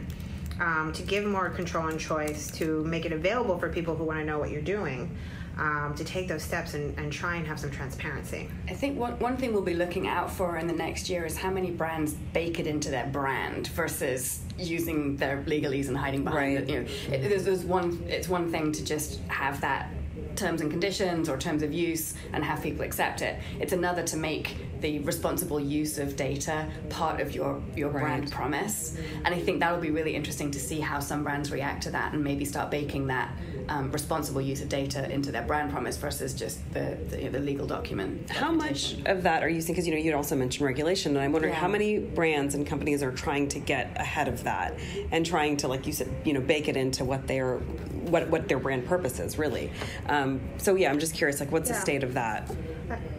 um, 0.62 0.92
to 0.92 1.02
give 1.02 1.25
more 1.25 1.50
control 1.50 1.88
and 1.88 1.99
choice, 1.99 2.50
to 2.52 2.85
make 2.85 3.04
it 3.04 3.12
available 3.12 3.59
for 3.59 3.69
people 3.69 3.97
who 3.97 4.04
want 4.04 4.21
to 4.21 4.25
know 4.25 4.38
what 4.38 4.50
you're 4.50 4.62
doing. 4.62 5.14
Um, 5.59 5.92
to 5.97 6.04
take 6.04 6.28
those 6.28 6.42
steps 6.42 6.73
and, 6.73 6.99
and, 6.99 7.12
try 7.12 7.37
and 7.37 7.47
have 7.47 7.61
some 7.61 7.71
transparency. 7.71 8.49
I 8.71 8.73
think 8.73 8.99
one, 8.99 9.19
one 9.19 9.37
thing 9.37 9.52
we'll 9.52 9.61
be 9.61 9.75
looking 9.75 10.09
out 10.09 10.33
for 10.33 10.57
in 10.57 10.66
the 10.66 10.73
next 10.73 11.11
year 11.11 11.26
is 11.26 11.37
how 11.37 11.50
many 11.50 11.71
brands 11.71 12.14
bake 12.33 12.59
it 12.59 12.66
into 12.66 12.90
their 12.90 13.07
brand 13.09 13.66
versus 13.66 14.40
using 14.57 15.14
their 15.19 15.42
legalese 15.42 15.88
and 15.88 15.97
hiding 15.99 16.25
behind 16.25 16.54
right. 16.57 16.62
it. 16.62 16.71
You 16.71 16.81
know, 16.81 17.14
it, 17.14 17.28
there's, 17.28 17.45
there's 17.45 17.64
one. 17.64 18.02
It's 18.09 18.31
one 18.31 18.50
thing 18.50 18.73
to 18.73 18.83
just 18.83 19.21
have 19.28 19.61
that 19.61 19.90
terms 20.37 20.61
and 20.61 20.71
conditions 20.71 21.28
or 21.28 21.37
terms 21.37 21.62
of 21.62 21.73
use 21.73 22.14
and 22.33 22.45
have 22.45 22.62
people 22.62 22.85
accept 22.85 23.23
it. 23.23 23.38
It's 23.61 23.73
another 23.73 24.02
to 24.04 24.16
make 24.16 24.57
the 24.81 24.99
responsible 25.00 25.61
use 25.61 25.99
of 25.99 26.16
data 26.16 26.69
part 26.90 27.21
of 27.21 27.35
your, 27.35 27.62
your 27.76 27.90
right. 27.90 28.02
brand 28.02 28.33
promise. 28.33 28.97
And 29.25 29.35
I 29.35 29.38
think 29.38 29.61
that 29.61 29.73
will 29.73 29.81
be 29.81 29.90
really 29.90 30.14
interesting 30.14 30.50
to 30.50 30.61
see 30.61 30.81
how 30.81 31.00
some 31.00 31.23
brands 31.23 31.52
react 31.52 31.85
to 31.85 31.90
that 31.90 32.12
and 32.12 32.23
maybe 32.25 32.45
start 32.45 32.71
baking 32.71 33.07
that 33.09 33.33
um, 33.69 33.90
responsible 33.92 34.40
use 34.40 34.62
of 34.62 34.69
data 34.69 35.11
into 35.11 35.33
their 35.33 35.42
brand 35.42 35.71
promise 35.71 35.97
versus 35.97 36.35
just 36.35 36.59
the, 36.73 36.99
the, 37.09 37.19
you 37.19 37.25
know, 37.25 37.31
the 37.31 37.38
legal 37.38 37.66
document. 37.66 38.31
How 38.31 38.52
much 38.52 38.97
of 39.07 39.23
that 39.23 39.42
are 39.42 39.49
you 39.49 39.61
seeing? 39.61 39.75
Because 39.75 39.87
you 39.87 39.95
know 39.95 40.00
you 40.00 40.14
also 40.14 40.37
mentioned 40.37 40.64
regulation, 40.66 41.16
and 41.16 41.25
I'm 41.25 41.33
wondering 41.33 41.54
yeah. 41.54 41.61
how 41.61 41.69
many 41.69 41.99
brands 41.99 42.54
and 42.54 42.66
companies 42.66 43.02
are 43.02 43.12
trying 43.12 43.49
to 43.49 43.59
get 43.59 43.97
ahead 43.97 44.28
of 44.28 44.45
that 44.45 44.78
and 45.11 45.25
trying 45.25 45.57
to, 45.59 45.69
like 45.69 45.87
you 45.87 45.92
said, 45.92 46.09
you 46.25 46.33
know, 46.33 46.40
bake 46.40 46.69
it 46.69 46.76
into 46.76 47.04
what 47.04 47.26
their 47.26 47.59
what 47.59 48.28
what 48.28 48.49
their 48.49 48.59
brand 48.59 48.87
purpose 48.87 49.21
is 49.21 49.38
really. 49.38 49.71
Um, 50.09 50.40
so 50.59 50.75
yeah, 50.75 50.90
I'm 50.90 50.99
just 50.99 51.14
curious, 51.14 51.40
like, 51.40 51.52
what's 51.52 51.71
yeah. 51.71 51.76
the 51.76 51.83
state 51.83 52.02
of 52.02 52.14
that? 52.14 52.50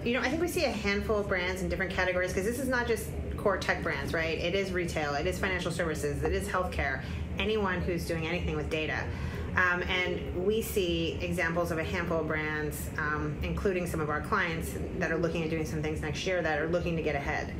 You 0.03 0.13
know, 0.13 0.21
I 0.21 0.29
think 0.29 0.41
we 0.41 0.47
see 0.47 0.65
a 0.65 0.71
handful 0.71 1.17
of 1.17 1.27
brands 1.27 1.61
in 1.61 1.69
different 1.69 1.91
categories 1.91 2.31
because 2.33 2.45
this 2.45 2.59
is 2.59 2.67
not 2.67 2.87
just 2.87 3.09
core 3.37 3.57
tech 3.57 3.83
brands, 3.83 4.13
right? 4.13 4.37
It 4.37 4.55
is 4.55 4.71
retail, 4.71 5.15
it 5.15 5.27
is 5.27 5.39
financial 5.39 5.71
services, 5.71 6.23
it 6.23 6.33
is 6.33 6.47
healthcare. 6.47 7.01
Anyone 7.39 7.81
who's 7.81 8.05
doing 8.05 8.27
anything 8.27 8.55
with 8.55 8.69
data. 8.69 9.03
Um, 9.55 9.83
and 9.83 10.45
we 10.45 10.61
see 10.61 11.19
examples 11.21 11.71
of 11.71 11.77
a 11.77 11.83
handful 11.83 12.21
of 12.21 12.27
brands, 12.27 12.89
um, 12.97 13.37
including 13.43 13.85
some 13.85 13.99
of 13.99 14.09
our 14.09 14.21
clients, 14.21 14.73
that 14.97 15.11
are 15.11 15.17
looking 15.17 15.43
at 15.43 15.49
doing 15.49 15.65
some 15.65 15.81
things 15.81 16.01
next 16.01 16.25
year 16.25 16.41
that 16.41 16.59
are 16.59 16.67
looking 16.67 16.95
to 16.95 17.03
get 17.03 17.15
ahead 17.15 17.53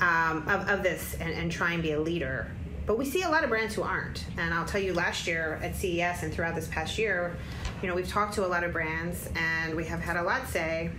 um, 0.00 0.48
of, 0.48 0.68
of 0.68 0.82
this 0.82 1.14
and, 1.20 1.30
and 1.32 1.52
try 1.52 1.72
and 1.72 1.82
be 1.82 1.92
a 1.92 2.00
leader. 2.00 2.50
But 2.86 2.98
we 2.98 3.04
see 3.04 3.22
a 3.22 3.28
lot 3.28 3.44
of 3.44 3.50
brands 3.50 3.74
who 3.74 3.82
aren't. 3.82 4.24
And 4.36 4.52
I'll 4.52 4.64
tell 4.64 4.80
you, 4.80 4.92
last 4.92 5.28
year 5.28 5.60
at 5.62 5.76
CES 5.76 6.24
and 6.24 6.32
throughout 6.32 6.56
this 6.56 6.66
past 6.66 6.98
year, 6.98 7.36
you 7.82 7.88
know, 7.88 7.94
we've 7.94 8.08
talked 8.08 8.34
to 8.34 8.44
a 8.44 8.48
lot 8.48 8.64
of 8.64 8.72
brands 8.72 9.30
and 9.36 9.76
we 9.76 9.84
have 9.84 10.00
had 10.00 10.16
a 10.16 10.22
lot 10.22 10.48
say, 10.48 10.90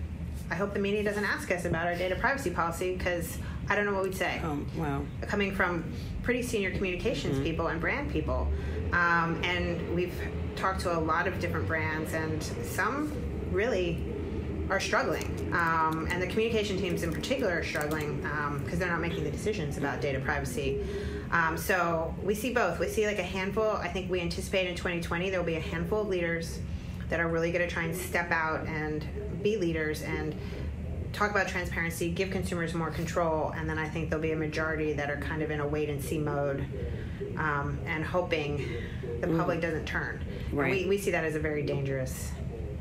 I 0.50 0.56
hope 0.56 0.74
the 0.74 0.80
media 0.80 1.04
doesn't 1.04 1.24
ask 1.24 1.52
us 1.52 1.66
about 1.66 1.88
our 1.88 1.96
data 1.96 2.16
privacy 2.16 2.50
policy 2.52 2.96
because 2.96 3.38
I 3.70 3.76
don't 3.76 3.86
know 3.86 3.94
what 3.94 4.04
we'd 4.04 4.16
say. 4.16 4.42
Oh, 4.44 4.60
wow. 4.76 5.02
Coming 5.22 5.54
from 5.54 5.94
pretty 6.24 6.44
senior 6.44 6.72
communications 6.72 7.36
mm-hmm. 7.36 7.44
people 7.44 7.68
and 7.68 7.82
brand 7.82 8.12
people. 8.12 8.48
Um, 8.93 9.41
and 9.43 9.95
we've 9.95 10.13
talked 10.55 10.81
to 10.81 10.98
a 10.98 11.00
lot 11.00 11.27
of 11.27 11.39
different 11.39 11.67
brands, 11.67 12.13
and 12.13 12.43
some 12.63 13.12
really 13.51 14.03
are 14.69 14.79
struggling. 14.79 15.51
Um, 15.53 16.07
and 16.10 16.21
the 16.21 16.27
communication 16.27 16.77
teams 16.77 17.03
in 17.03 17.12
particular 17.12 17.60
are 17.60 17.63
struggling 17.63 18.17
because 18.17 18.74
um, 18.74 18.79
they're 18.79 18.89
not 18.89 19.01
making 19.01 19.24
the 19.24 19.31
decisions 19.31 19.77
about 19.77 20.01
data 20.01 20.19
privacy. 20.19 20.86
Um, 21.31 21.57
so 21.57 22.15
we 22.24 22.36
see 22.36 22.53
both. 22.53 22.79
We 22.79 22.88
see 22.88 23.05
like 23.05 23.19
a 23.19 23.24
handful. 23.24 23.69
I 23.69 23.88
think 23.89 24.10
we 24.10 24.21
anticipate 24.21 24.67
in 24.67 24.75
2020 24.75 25.29
there 25.29 25.39
will 25.39 25.45
be 25.45 25.55
a 25.55 25.62
handful 25.62 26.01
of 26.01 26.07
leaders 26.07 26.60
that 27.10 27.19
are 27.19 27.27
really 27.27 27.51
going 27.51 27.67
to 27.67 27.74
try 27.74 27.83
and 27.83 27.95
step 27.95 28.31
out 28.31 28.65
and 28.67 29.05
be 29.43 29.57
leaders 29.57 30.01
and 30.03 30.33
talk 31.13 31.32
about 31.32 31.48
transparency, 31.48 32.10
give 32.10 32.32
consumers 32.32 32.74
more 32.74 32.89
control, 32.89 33.51
and 33.56 33.70
then 33.70 33.77
I 33.77 33.88
think 33.88 34.10
there'll 34.10 34.24
be 34.24 34.32
a 34.32 34.38
majority 34.38 34.94
that 34.94 35.10
are 35.10 35.18
kind 35.18 35.41
of 35.41 35.51
in 35.51 35.60
a 35.60 35.68
wait 35.68 35.89
and 35.89 36.01
see 36.01 36.18
mode 36.18 36.65
um, 37.38 37.80
and 37.86 38.03
hoping 38.03 38.65
the 39.20 39.27
mm. 39.27 39.38
public 39.38 39.62
doesn't 39.62 39.86
turn. 39.86 40.24
Right. 40.51 40.84
We, 40.84 40.89
we 40.89 40.98
see 40.98 41.12
that 41.12 41.24
as 41.24 41.36
a 41.36 41.39
very 41.39 41.63
dangerous 41.63 42.32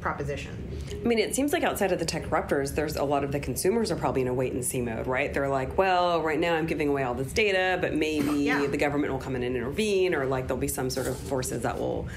proposition. 0.01 0.70
I 0.93 1.07
mean, 1.07 1.19
it 1.19 1.35
seems 1.35 1.53
like 1.53 1.63
outside 1.63 1.93
of 1.93 1.99
the 1.99 2.05
tech 2.05 2.31
disruptors, 2.31 2.75
there's 2.75 2.97
a 2.97 3.05
lot 3.05 3.25
of 3.25 3.33
the 3.33 3.41
consumers 3.41 3.91
are 3.91 3.97
probably 3.97 4.23
in 4.23 4.29
a 4.29 4.35
wait 4.35 4.53
and 4.53 4.65
see 4.65 4.81
mode, 4.81 5.07
right? 5.07 5.33
They're 5.33 5.49
like, 5.49 5.77
well, 5.79 6.21
right 6.23 6.39
now 6.39 6.55
I'm 6.55 6.67
giving 6.67 6.89
away 6.89 7.03
all 7.03 7.15
this 7.15 7.33
data, 7.33 7.79
but 7.81 7.95
maybe 7.95 8.31
yeah. 8.43 8.67
the 8.67 8.77
government 8.77 9.13
will 9.13 9.21
come 9.21 9.37
in 9.37 9.43
and 9.43 9.57
intervene, 9.57 10.15
or 10.15 10.27
like 10.27 10.47
there'll 10.47 10.61
be 10.61 10.69
some 10.69 10.91
sort 10.91 11.07
of 11.07 11.17
forces 11.17 11.63
that 11.63 11.79
will, 11.79 12.09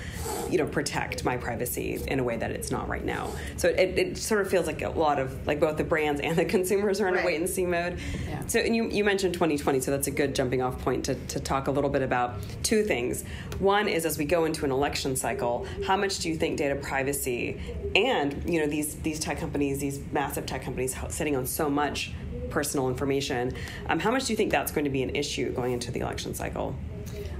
you 0.50 0.58
know, 0.58 0.66
protect 0.66 1.24
my 1.24 1.38
privacy 1.38 2.02
in 2.08 2.20
a 2.20 2.24
way 2.24 2.38
that 2.38 2.52
it's 2.52 2.72
not 2.72 2.88
right 2.88 3.06
now. 3.06 3.30
So 3.58 3.70
it, 3.70 3.98
it 3.98 4.18
sort 4.18 4.42
of 4.42 4.50
feels 4.50 4.68
like 4.68 4.82
a 4.82 4.90
lot 4.90 5.20
of 5.20 5.48
like 5.48 5.60
both 5.60 5.78
the 5.78 5.84
brands 5.84 6.22
and 6.22 6.38
the 6.38 6.46
consumers 6.54 7.00
are 7.02 7.08
in 7.08 7.16
right. 7.16 7.24
a 7.24 7.26
wait 7.26 7.40
and 7.40 7.50
see 7.50 7.66
mode. 7.66 8.00
Yeah. 8.28 8.46
So 8.48 8.60
and 8.60 8.76
you, 8.76 8.90
you 8.90 9.04
mentioned 9.04 9.34
2020, 9.34 9.80
so 9.80 9.92
that's 9.92 10.08
a 10.08 10.12
good 10.12 10.36
jumping 10.36 10.62
off 10.62 10.80
point 10.80 11.06
to, 11.06 11.16
to 11.16 11.40
talk 11.40 11.68
a 11.68 11.72
little 11.72 11.90
bit 11.90 12.02
about 12.02 12.36
two 12.64 12.84
things. 12.84 13.24
One 13.60 13.88
is 13.88 14.06
as 14.06 14.18
we 14.18 14.26
go 14.26 14.46
into 14.46 14.66
an 14.66 14.72
election 14.72 15.16
cycle, 15.16 15.66
how 15.86 15.96
much 15.96 16.20
do 16.20 16.30
you 16.30 16.36
think 16.36 16.58
data 16.58 16.76
privacy 16.76 17.60
and 17.96 18.44
you 18.54 18.60
know 18.60 18.68
these 18.68 18.94
these 18.98 19.20
tech 19.20 19.40
companies, 19.40 19.80
these 19.80 20.00
massive 20.12 20.46
tech 20.46 20.62
companies 20.62 20.96
sitting 21.10 21.36
on 21.36 21.48
so 21.48 21.72
much 21.72 22.12
personal 22.52 22.88
information. 22.88 23.56
Um, 23.90 23.98
how 23.98 24.12
much 24.12 24.26
do 24.26 24.34
you 24.34 24.38
think 24.38 24.52
that's 24.52 24.72
going 24.72 24.86
to 24.86 24.92
be 24.92 25.02
an 25.02 25.16
issue 25.16 25.52
going 25.54 25.74
into 25.74 25.92
the 25.92 26.02
election 26.02 26.36
cycle? 26.36 26.76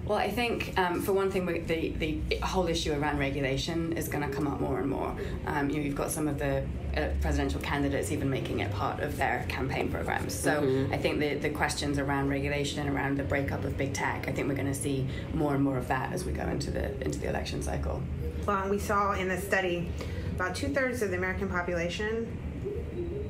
Well, 0.06 0.18
I 0.18 0.32
think 0.32 0.78
um, 0.78 1.02
for 1.02 1.14
one 1.14 1.32
thing, 1.32 1.46
the, 1.46 1.90
the 1.92 2.38
whole 2.40 2.68
issue 2.68 2.92
around 2.92 3.20
regulation 3.20 3.94
is 3.94 4.10
going 4.10 4.28
to 4.28 4.36
come 4.36 4.48
up 4.48 4.60
more 4.60 4.80
and 4.80 4.90
more. 4.90 5.16
Um, 5.46 5.70
you 5.70 5.78
know, 5.78 5.84
you've 5.84 5.96
got 5.96 6.12
some 6.12 6.28
of 6.28 6.40
the 6.40 6.66
uh, 6.98 7.10
presidential 7.22 7.62
candidates 7.62 8.12
even 8.12 8.30
making 8.30 8.60
it 8.60 8.70
part 8.72 9.00
of 9.00 9.16
their 9.16 9.46
campaign 9.48 9.90
programs. 9.90 10.34
So 10.34 10.62
mm-hmm. 10.62 10.94
I 10.94 10.98
think 10.98 11.20
the, 11.20 11.36
the 11.36 11.52
questions 11.52 12.00
around 12.00 12.28
regulation 12.28 12.82
and 12.82 12.90
around 12.94 13.18
the 13.18 13.24
breakup 13.24 13.64
of 13.64 13.78
big 13.78 13.94
tech, 13.94 14.28
I 14.28 14.34
think 14.34 14.50
we're 14.50 14.56
going 14.56 14.74
to 14.74 14.74
see 14.74 15.08
more 15.34 15.54
and 15.54 15.64
more 15.64 15.78
of 15.78 15.88
that 15.88 16.12
as 16.12 16.26
we 16.26 16.34
go 16.34 16.48
into 16.48 16.72
the 16.72 17.00
into 17.02 17.20
the 17.20 17.30
election 17.30 17.62
cycle. 17.62 18.02
Well, 18.46 18.68
we 18.68 18.80
saw 18.80 19.14
in 19.14 19.30
the 19.30 19.40
study 19.40 19.90
about 20.36 20.56
two 20.56 20.74
thirds 20.74 21.02
of 21.02 21.12
the 21.12 21.18
American 21.18 21.48
population, 21.48 22.28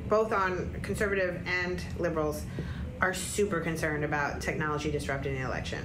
both 0.08 0.32
on 0.32 0.74
conservative 0.82 1.40
and 1.46 1.82
liberals, 1.98 2.44
are 3.00 3.12
super 3.12 3.60
concerned 3.60 4.04
about 4.04 4.40
technology 4.40 4.90
disrupting 4.90 5.34
the 5.34 5.42
election. 5.42 5.78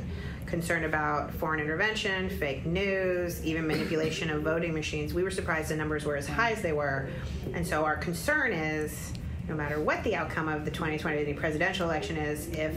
Concerned 0.46 0.86
about 0.86 1.34
foreign 1.34 1.60
intervention, 1.60 2.30
fake 2.30 2.66
news, 2.66 3.44
even 3.44 3.68
manipulation 3.68 4.30
of 4.30 4.44
voting 4.44 4.74
machines. 4.74 5.14
We 5.14 5.24
were 5.24 5.32
surprised 5.32 5.70
the 5.70 5.76
numbers 5.76 6.06
were 6.06 6.16
as 6.16 6.28
high 6.28 6.52
as 6.52 6.62
they 6.62 6.72
were. 6.72 7.10
And 7.54 7.68
so 7.68 7.84
our 7.84 7.98
concern 7.98 8.54
is 8.54 9.12
no 9.48 9.56
matter 9.56 9.82
what 9.82 10.04
the 10.04 10.16
outcome 10.16 10.48
of 10.48 10.64
the 10.64 10.72
2020 10.72 11.34
presidential 11.34 11.90
election 11.90 12.16
is, 12.16 12.48
if 12.50 12.76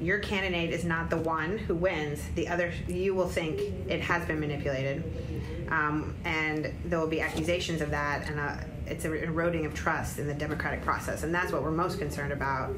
your 0.00 0.18
candidate 0.18 0.70
is 0.70 0.84
not 0.84 1.10
the 1.10 1.16
one 1.18 1.58
who 1.58 1.74
wins, 1.74 2.22
the 2.34 2.48
other 2.48 2.72
you 2.88 3.14
will 3.14 3.28
think 3.28 3.60
it 3.88 4.00
has 4.00 4.24
been 4.26 4.40
manipulated 4.40 5.33
um, 5.70 6.14
and 6.24 6.72
there 6.84 6.98
will 6.98 7.06
be 7.06 7.20
accusations 7.20 7.80
of 7.80 7.90
that, 7.90 8.28
and 8.28 8.40
uh, 8.40 8.56
it's 8.86 9.04
an 9.04 9.14
eroding 9.14 9.66
of 9.66 9.74
trust 9.74 10.18
in 10.18 10.26
the 10.26 10.34
democratic 10.34 10.82
process, 10.82 11.22
and 11.22 11.34
that's 11.34 11.52
what 11.52 11.62
we're 11.62 11.70
most 11.70 11.98
concerned 11.98 12.32
about. 12.32 12.74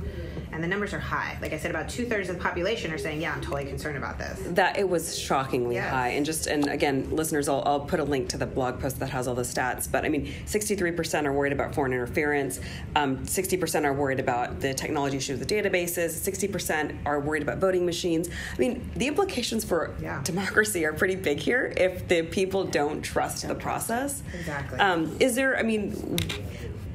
And 0.52 0.62
the 0.62 0.68
numbers 0.68 0.94
are 0.94 1.00
high. 1.00 1.36
Like 1.42 1.52
I 1.52 1.58
said, 1.58 1.70
about 1.70 1.88
two 1.88 2.06
thirds 2.06 2.28
of 2.28 2.36
the 2.36 2.42
population 2.42 2.92
are 2.92 2.98
saying, 2.98 3.20
"Yeah, 3.20 3.32
I'm 3.32 3.40
totally 3.40 3.64
concerned 3.64 3.96
about 3.96 4.18
this." 4.18 4.40
That 4.54 4.78
it 4.78 4.88
was 4.88 5.18
shockingly 5.18 5.74
yes. 5.74 5.90
high, 5.90 6.08
and 6.10 6.24
just 6.24 6.46
and 6.46 6.68
again, 6.68 7.10
listeners, 7.10 7.48
I'll, 7.48 7.62
I'll 7.66 7.80
put 7.80 8.00
a 8.00 8.04
link 8.04 8.28
to 8.30 8.38
the 8.38 8.46
blog 8.46 8.80
post 8.80 8.98
that 9.00 9.10
has 9.10 9.26
all 9.26 9.34
the 9.34 9.42
stats. 9.42 9.90
But 9.90 10.04
I 10.04 10.08
mean, 10.08 10.32
63% 10.46 11.24
are 11.24 11.32
worried 11.32 11.52
about 11.52 11.74
foreign 11.74 11.92
interference. 11.92 12.60
Um, 12.94 13.18
60% 13.18 13.84
are 13.84 13.92
worried 13.92 14.20
about 14.20 14.60
the 14.60 14.72
technology 14.72 15.16
issues 15.16 15.38
with 15.38 15.48
the 15.48 15.54
databases. 15.54 16.10
60% 16.10 16.96
are 17.04 17.20
worried 17.20 17.42
about 17.42 17.58
voting 17.58 17.84
machines. 17.84 18.28
I 18.28 18.58
mean, 18.58 18.88
the 18.96 19.08
implications 19.08 19.64
for 19.64 19.94
yeah. 20.00 20.22
democracy 20.22 20.84
are 20.84 20.92
pretty 20.92 21.16
big 21.16 21.38
here 21.38 21.72
if 21.76 22.06
the 22.08 22.22
people 22.22 22.64
don't 22.64 23.02
trust 23.02 23.42
don't 23.42 23.48
the 23.48 23.60
process. 23.60 24.22
Exactly. 24.38 24.78
Um, 24.78 25.16
is 25.20 25.34
there? 25.34 25.58
I 25.58 25.62
mean 25.62 25.95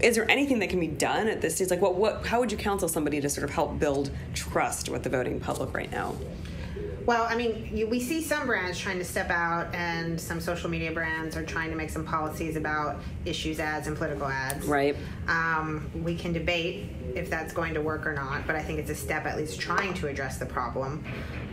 is 0.01 0.15
there 0.15 0.29
anything 0.29 0.59
that 0.59 0.69
can 0.69 0.79
be 0.79 0.87
done 0.87 1.27
at 1.27 1.41
this 1.41 1.55
stage? 1.55 1.69
Like, 1.69 1.81
what, 1.81 1.95
what, 1.95 2.25
how 2.25 2.39
would 2.39 2.51
you 2.51 2.57
counsel 2.57 2.87
somebody 2.87 3.21
to 3.21 3.29
sort 3.29 3.43
of 3.43 3.51
help 3.51 3.79
build 3.79 4.11
trust 4.33 4.89
with 4.89 5.03
the 5.03 5.09
voting 5.09 5.39
public 5.39 5.73
right 5.73 5.91
now? 5.91 6.15
Well, 7.05 7.25
I 7.27 7.35
mean, 7.35 7.69
you, 7.75 7.87
we 7.87 7.99
see 7.99 8.21
some 8.21 8.45
brands 8.45 8.79
trying 8.79 8.99
to 8.99 9.03
step 9.03 9.31
out, 9.31 9.73
and 9.73 10.21
some 10.21 10.39
social 10.39 10.69
media 10.69 10.91
brands 10.91 11.35
are 11.35 11.43
trying 11.43 11.71
to 11.71 11.75
make 11.75 11.89
some 11.89 12.05
policies 12.05 12.55
about 12.55 13.01
issues 13.25 13.59
ads 13.59 13.87
and 13.87 13.97
political 13.97 14.27
ads. 14.27 14.67
Right. 14.67 14.95
Um, 15.27 15.89
we 16.03 16.15
can 16.15 16.31
debate 16.31 16.85
if 17.15 17.29
that's 17.29 17.53
going 17.53 17.73
to 17.73 17.81
work 17.81 18.05
or 18.05 18.13
not, 18.13 18.45
but 18.45 18.55
I 18.55 18.61
think 18.61 18.79
it's 18.79 18.91
a 18.91 18.95
step 18.95 19.25
at 19.25 19.35
least 19.35 19.59
trying 19.59 19.93
to 19.95 20.07
address 20.07 20.37
the 20.37 20.45
problem. 20.45 21.03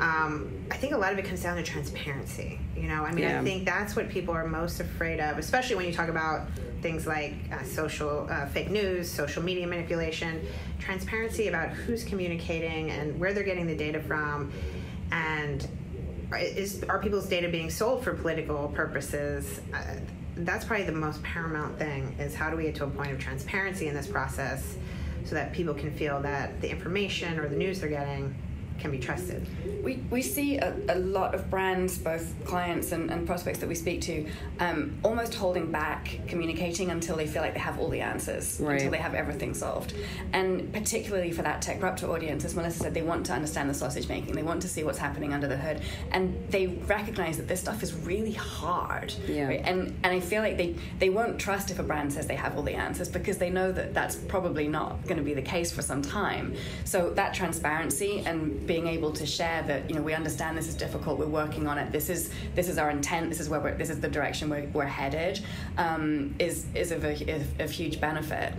Um, 0.01 0.67
I 0.71 0.77
think 0.77 0.93
a 0.93 0.99
lot 0.99 1.13
of 1.13 1.19
it 1.19 1.25
comes 1.25 1.43
down 1.43 1.57
to 1.57 1.63
transparency. 1.63 2.61
You 2.77 2.89
know, 2.89 3.03
I 3.05 3.13
mean, 3.13 3.25
yeah. 3.25 3.41
I 3.41 3.45
think 3.45 3.65
that's 3.65 3.97
what 3.97 4.09
people 4.11 4.35
are 4.35 4.47
most 4.47 4.81
afraid 4.81 5.19
of, 5.19 5.39
especially 5.39 5.77
when 5.77 5.87
you 5.87 5.95
talk 5.95 6.09
about 6.09 6.47
things 6.83 7.07
like 7.07 7.35
uh, 7.53 7.63
social 7.63 8.27
uh, 8.31 8.47
fake 8.47 8.71
news, 8.71 9.11
social 9.11 9.43
media 9.43 9.67
manipulation, 9.67 10.47
transparency 10.79 11.49
about 11.49 11.71
who's 11.71 12.05
communicating 12.05 12.91
and 12.91 13.19
where 13.19 13.33
they're 13.33 13.45
getting 13.45 13.67
the 13.67 13.77
data 13.77 14.01
from, 14.01 14.53
and 15.13 15.67
is 16.35 16.85
are 16.85 17.01
people's 17.01 17.29
data 17.29 17.49
being 17.49 17.71
sold 17.71 18.05
for 18.05 18.15
political 18.15 18.69
purposes? 18.69 19.61
Uh, 19.75 19.97
that's 20.39 20.65
probably 20.65 20.87
the 20.87 20.93
most 20.93 21.23
paramount 21.23 21.79
thing 21.79 22.15
is 22.19 22.35
how 22.35 22.49
do 22.49 22.57
we 22.57 22.65
get 22.65 22.75
to 22.77 22.85
a 22.85 22.91
point 22.91 23.11
of 23.11 23.19
transparency 23.19 23.89
in 23.89 23.95
this 23.95 24.07
process 24.07 24.77
so 25.25 25.35
that 25.35 25.53
people 25.53 25.75
can 25.75 25.93
feel 25.93 26.21
that 26.23 26.61
the 26.61 26.71
information 26.71 27.39
or 27.41 27.49
the 27.49 27.57
news 27.57 27.81
they're 27.81 27.91
getting 27.91 28.35
can 28.79 28.91
be 28.91 28.99
trusted. 28.99 29.47
We, 29.83 29.97
we 30.11 30.23
see 30.23 30.59
a, 30.59 30.75
a 30.89 30.99
lot 30.99 31.35
of 31.35 31.51
brands, 31.51 31.99
both 31.99 32.33
clients 32.45 32.93
and, 32.93 33.11
and 33.11 33.27
prospects 33.27 33.59
that 33.59 33.69
we 33.69 33.75
speak 33.75 34.01
to, 34.03 34.27
um, 34.61 34.99
almost 35.05 35.35
holding 35.35 35.71
back 35.71 36.21
communicating 36.27 36.91
until 36.91 37.17
they 37.17 37.27
feel 37.27 37.43
like 37.43 37.55
they 37.55 37.61
have 37.61 37.79
all 37.79 37.89
the 37.89 38.01
answers, 38.01 38.61
right. 38.61 38.75
until 38.75 38.91
they 38.91 38.99
have 38.99 39.15
everything 39.15 39.55
solved. 39.55 39.95
And 40.33 40.73
particularly 40.73 41.33
for 41.33 41.43
that 41.43 41.63
Techruptor 41.63 42.09
audience, 42.09 42.45
as 42.45 42.55
Melissa 42.55 42.81
said, 42.81 42.95
they 42.95 43.03
want 43.03 43.27
to 43.27 43.33
understand 43.33 43.69
the 43.69 43.75
sausage 43.75 44.09
making, 44.09 44.35
they 44.35 44.43
want 44.43 44.63
to 44.63 44.69
see 44.69 44.85
what's 44.85 44.99
happening 44.99 45.33
under 45.33 45.49
the 45.49 45.57
hood, 45.57 45.81
and 46.13 46.37
they 46.51 46.67
recognize 46.67 47.37
that 47.37 47.49
this 47.49 47.61
stuff 47.61 47.83
is 47.83 47.95
really 47.95 48.33
hard. 48.33 49.13
Yeah. 49.27 49.49
Right? 49.49 49.63
And, 49.65 49.99
and 50.03 50.13
I 50.13 50.21
feel 50.21 50.43
like 50.43 50.57
they, 50.57 50.77
they 50.99 51.11
won't 51.11 51.39
trust 51.39 51.71
if 51.71 51.79
a 51.79 51.83
brand 51.83 52.13
says 52.13 52.27
they 52.27 52.37
have 52.37 52.57
all 52.57 52.63
the 52.63 52.75
answers 52.75 53.09
because 53.09 53.39
they 53.39 53.51
know 53.51 53.73
that 53.73 53.95
that's 53.95 54.17
probably 54.17 54.69
not 54.69 55.03
going 55.05 55.17
to 55.17 55.23
be 55.23 55.35
the 55.35 55.43
case 55.43 55.73
for 55.73 55.83
some 55.83 56.03
time. 56.03 56.55
So 56.85 57.11
that 57.11 57.35
transparency 57.35 58.23
and 58.25 58.67
being 58.69 58.87
able 58.87 59.11
to 59.11 59.27
share 59.27 59.63
that 59.63 59.89
you 59.89 59.97
know 59.97 60.03
we 60.03 60.15
understand 60.15 60.57
this 60.57 60.69
is 60.69 60.75
difficult 60.75 61.19
we're 61.19 61.27
working 61.27 61.67
on 61.67 61.79
it 61.79 61.91
this 61.91 62.11
is 62.11 62.31
this 62.55 62.69
is 62.69 62.77
our 62.77 62.91
intent 62.91 63.31
this 63.31 63.41
is 63.41 63.49
where 63.49 63.59
we're, 63.59 63.75
this 63.75 63.89
is 63.89 63.99
the 63.99 64.09
direction 64.09 64.51
we're, 64.51 64.69
we're 64.75 64.85
headed 64.85 65.41
um, 65.79 66.35
is 66.39 66.67
is 66.75 66.93
of 66.93 67.03
a, 67.05 67.45
a, 67.59 67.67
huge 67.67 68.01
benefit 68.01 68.53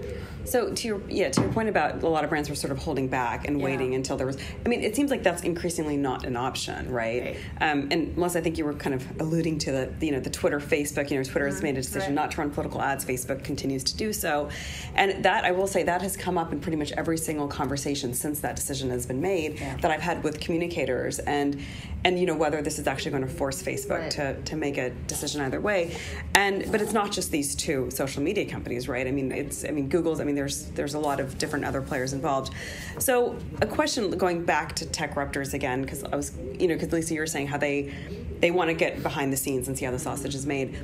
so 0.45 0.73
to 0.73 0.87
your 0.87 1.01
yeah 1.07 1.29
to 1.29 1.41
your 1.41 1.53
point 1.53 1.69
about 1.69 2.01
a 2.01 2.09
lot 2.09 2.23
of 2.23 2.29
brands 2.29 2.49
were 2.49 2.55
sort 2.55 2.71
of 2.71 2.79
holding 2.79 3.07
back 3.07 3.47
and 3.47 3.59
yeah. 3.59 3.65
waiting 3.65 3.93
until 3.93 4.17
there 4.17 4.25
was 4.25 4.37
I 4.65 4.67
mean 4.67 4.81
it 4.81 4.95
seems 4.95 5.11
like 5.11 5.21
that's 5.21 5.43
increasingly 5.43 5.95
not 5.95 6.25
an 6.25 6.35
option 6.35 6.91
right, 6.91 7.23
right. 7.23 7.37
Um, 7.61 7.87
and 7.91 8.17
Melissa 8.17 8.39
I 8.39 8.41
think 8.41 8.57
you 8.57 8.65
were 8.65 8.73
kind 8.73 8.95
of 8.95 9.21
alluding 9.21 9.59
to 9.59 9.71
the 9.71 10.05
you 10.05 10.11
know 10.11 10.19
the 10.19 10.31
Twitter 10.31 10.59
Facebook 10.59 11.11
you 11.11 11.17
know 11.17 11.23
Twitter 11.23 11.45
mm-hmm. 11.45 11.53
has 11.53 11.63
made 11.63 11.77
a 11.77 11.81
decision 11.81 12.15
right. 12.15 12.23
not 12.23 12.31
to 12.31 12.41
run 12.41 12.49
political 12.49 12.81
ads 12.81 13.05
Facebook 13.05 13.43
continues 13.43 13.83
to 13.83 13.95
do 13.95 14.11
so 14.11 14.49
and 14.95 15.23
that 15.23 15.45
I 15.45 15.51
will 15.51 15.67
say 15.67 15.83
that 15.83 16.01
has 16.01 16.17
come 16.17 16.37
up 16.39 16.51
in 16.51 16.59
pretty 16.59 16.77
much 16.77 16.91
every 16.93 17.17
single 17.17 17.47
conversation 17.47 18.15
since 18.15 18.39
that 18.39 18.55
decision 18.55 18.89
has 18.89 19.05
been 19.05 19.21
made 19.21 19.59
yeah. 19.59 19.77
that 19.77 19.91
I've 19.91 19.98
I've 19.99 20.05
had 20.05 20.23
with 20.23 20.39
communicators 20.39 21.19
and 21.19 21.59
and 22.05 22.17
you 22.17 22.25
know 22.25 22.35
whether 22.35 22.61
this 22.61 22.79
is 22.79 22.87
actually 22.87 23.11
going 23.11 23.23
to 23.23 23.29
force 23.29 23.61
Facebook 23.61 23.99
Right. 23.99 24.11
to, 24.11 24.41
to 24.43 24.55
make 24.55 24.77
a 24.77 24.91
decision 25.07 25.41
either 25.41 25.59
way. 25.59 25.97
And 26.33 26.71
but 26.71 26.81
it's 26.81 26.93
not 26.93 27.11
just 27.11 27.29
these 27.31 27.53
two 27.53 27.91
social 27.91 28.23
media 28.23 28.45
companies, 28.49 28.87
right? 28.87 29.05
I 29.05 29.11
mean, 29.11 29.33
it's 29.33 29.65
I 29.65 29.71
mean 29.71 29.89
Google's. 29.89 30.21
I 30.21 30.23
mean, 30.23 30.35
there's 30.35 30.67
there's 30.71 30.93
a 30.93 30.99
lot 30.99 31.19
of 31.19 31.37
different 31.37 31.65
other 31.65 31.81
players 31.81 32.13
involved. 32.13 32.53
So 32.99 33.37
a 33.61 33.67
question 33.67 34.11
going 34.11 34.45
back 34.45 34.73
to 34.77 34.85
Techruptors 34.85 35.53
again, 35.53 35.81
because 35.81 36.05
I 36.05 36.15
was 36.15 36.31
you 36.57 36.69
know 36.69 36.75
because 36.75 36.93
Lisa, 36.93 37.13
you 37.13 37.19
were 37.19 37.27
saying 37.27 37.47
how 37.47 37.57
they 37.57 37.93
they 38.39 38.51
want 38.51 38.69
to 38.69 38.73
get 38.73 39.03
behind 39.03 39.33
the 39.33 39.37
scenes 39.37 39.67
and 39.67 39.77
see 39.77 39.83
how 39.83 39.91
the 39.91 39.99
sausage 39.99 40.35
is 40.35 40.45
made. 40.45 40.77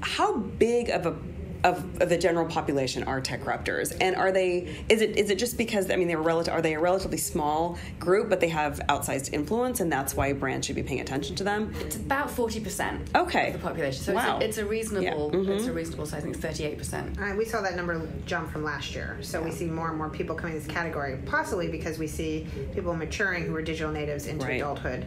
How 0.00 0.36
big 0.36 0.90
of 0.90 1.06
a 1.06 1.16
of, 1.64 2.00
of 2.02 2.08
the 2.10 2.18
general 2.18 2.46
population 2.46 3.02
are 3.04 3.20
Techruptors, 3.20 3.96
and 4.00 4.14
are 4.16 4.30
they? 4.30 4.76
Is 4.88 5.00
it 5.00 5.16
is 5.16 5.30
it 5.30 5.38
just 5.38 5.56
because 5.56 5.90
I 5.90 5.96
mean 5.96 6.08
they're 6.08 6.20
relative? 6.20 6.52
Are 6.52 6.60
they 6.62 6.74
a 6.74 6.78
relatively 6.80 7.16
small 7.16 7.78
group, 7.98 8.28
but 8.28 8.38
they 8.40 8.48
have 8.50 8.80
outsized 8.90 9.32
influence, 9.32 9.80
and 9.80 9.90
that's 9.90 10.14
why 10.14 10.32
brands 10.34 10.66
should 10.66 10.76
be 10.76 10.82
paying 10.82 11.00
attention 11.00 11.34
to 11.36 11.44
them? 11.44 11.74
It's 11.80 11.96
about 11.96 12.30
forty 12.30 12.60
percent 12.60 13.08
Okay. 13.14 13.48
of 13.48 13.54
the 13.54 13.58
population. 13.58 14.02
So 14.04 14.12
Wow. 14.14 14.36
it's, 14.36 14.44
a, 14.44 14.48
it's 14.48 14.58
a 14.58 14.66
reasonable. 14.66 15.30
Yeah. 15.32 15.38
Mm-hmm. 15.40 15.52
It's 15.52 15.66
a 15.66 15.72
reasonable 15.72 16.06
size. 16.06 16.20
I 16.20 16.22
think 16.22 16.36
thirty-eight 16.38 16.76
percent. 16.78 17.18
Uh, 17.18 17.34
we 17.36 17.46
saw 17.46 17.62
that 17.62 17.76
number 17.76 18.06
jump 18.26 18.50
from 18.52 18.62
last 18.62 18.94
year. 18.94 19.16
So 19.22 19.42
we 19.42 19.50
see 19.50 19.64
more 19.64 19.88
and 19.88 19.96
more 19.96 20.10
people 20.10 20.36
coming 20.36 20.56
in 20.56 20.62
this 20.62 20.70
category, 20.70 21.18
possibly 21.24 21.68
because 21.68 21.98
we 21.98 22.06
see 22.06 22.46
people 22.74 22.94
maturing 22.94 23.44
who 23.46 23.56
are 23.56 23.62
digital 23.62 23.90
natives 23.90 24.26
into 24.26 24.44
Right. 24.46 24.56
adulthood, 24.60 25.06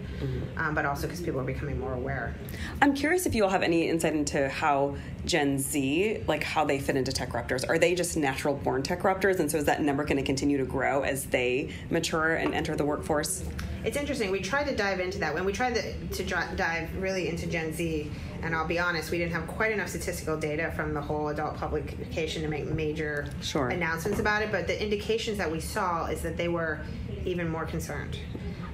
um, 0.57 0.73
but 0.73 0.85
also 0.85 1.05
because 1.05 1.21
people 1.21 1.39
are 1.39 1.43
becoming 1.43 1.79
more 1.79 1.93
aware. 1.93 2.33
I'm 2.81 2.95
curious 2.95 3.27
if 3.27 3.35
you 3.35 3.43
all 3.43 3.49
have 3.51 3.61
any 3.61 3.87
insight 3.89 4.13
into 4.15 4.49
how 4.49 4.95
Gen 5.25 5.59
Z, 5.59 6.23
like 6.27 6.43
how 6.47 6.63
they 6.63 6.79
fit 6.79 6.95
into 6.95 7.11
Techruptors. 7.11 7.67
Are 7.67 7.77
they 7.77 7.93
just 7.93 8.15
natural 8.15 8.55
born 8.55 8.81
Techruptors, 8.81 9.39
and 9.39 9.51
so 9.51 9.57
is 9.57 9.65
that 9.65 9.81
number 9.81 10.03
going 10.05 10.17
to 10.17 10.23
continue 10.23 10.57
to 10.57 10.65
grow 10.65 11.01
as 11.03 11.25
they 11.25 11.69
mature 11.89 12.35
and 12.35 12.53
enter 12.53 12.75
the 12.75 12.85
workforce? 12.85 13.43
It's 13.83 13.97
interesting. 13.97 14.31
We 14.31 14.39
tried 14.39 14.65
to 14.67 14.75
dive 14.75 14.99
into 14.99 15.19
that 15.19 15.33
when 15.33 15.45
we 15.45 15.51
tried 15.51 15.75
to, 15.75 16.07
to 16.07 16.23
dive 16.55 16.89
really 16.97 17.27
into 17.27 17.47
Gen 17.47 17.73
Z, 17.73 18.09
and 18.41 18.55
I'll 18.55 18.67
be 18.67 18.79
honest, 18.79 19.11
we 19.11 19.17
didn't 19.17 19.33
have 19.33 19.45
quite 19.47 19.71
enough 19.71 19.89
statistical 19.89 20.37
data 20.37 20.71
from 20.75 20.93
the 20.93 21.01
whole 21.01 21.27
adult 21.27 21.57
publication 21.57 22.41
to 22.43 22.47
make 22.47 22.65
major 22.65 23.27
Sure. 23.41 23.67
announcements 23.69 24.19
about 24.19 24.41
it. 24.41 24.51
But 24.51 24.67
the 24.67 24.81
indications 24.81 25.37
that 25.37 25.51
we 25.51 25.59
saw 25.59 26.05
is 26.05 26.21
that 26.21 26.37
they 26.37 26.47
were 26.47 26.79
even 27.25 27.49
more 27.49 27.65
concerned. 27.65 28.17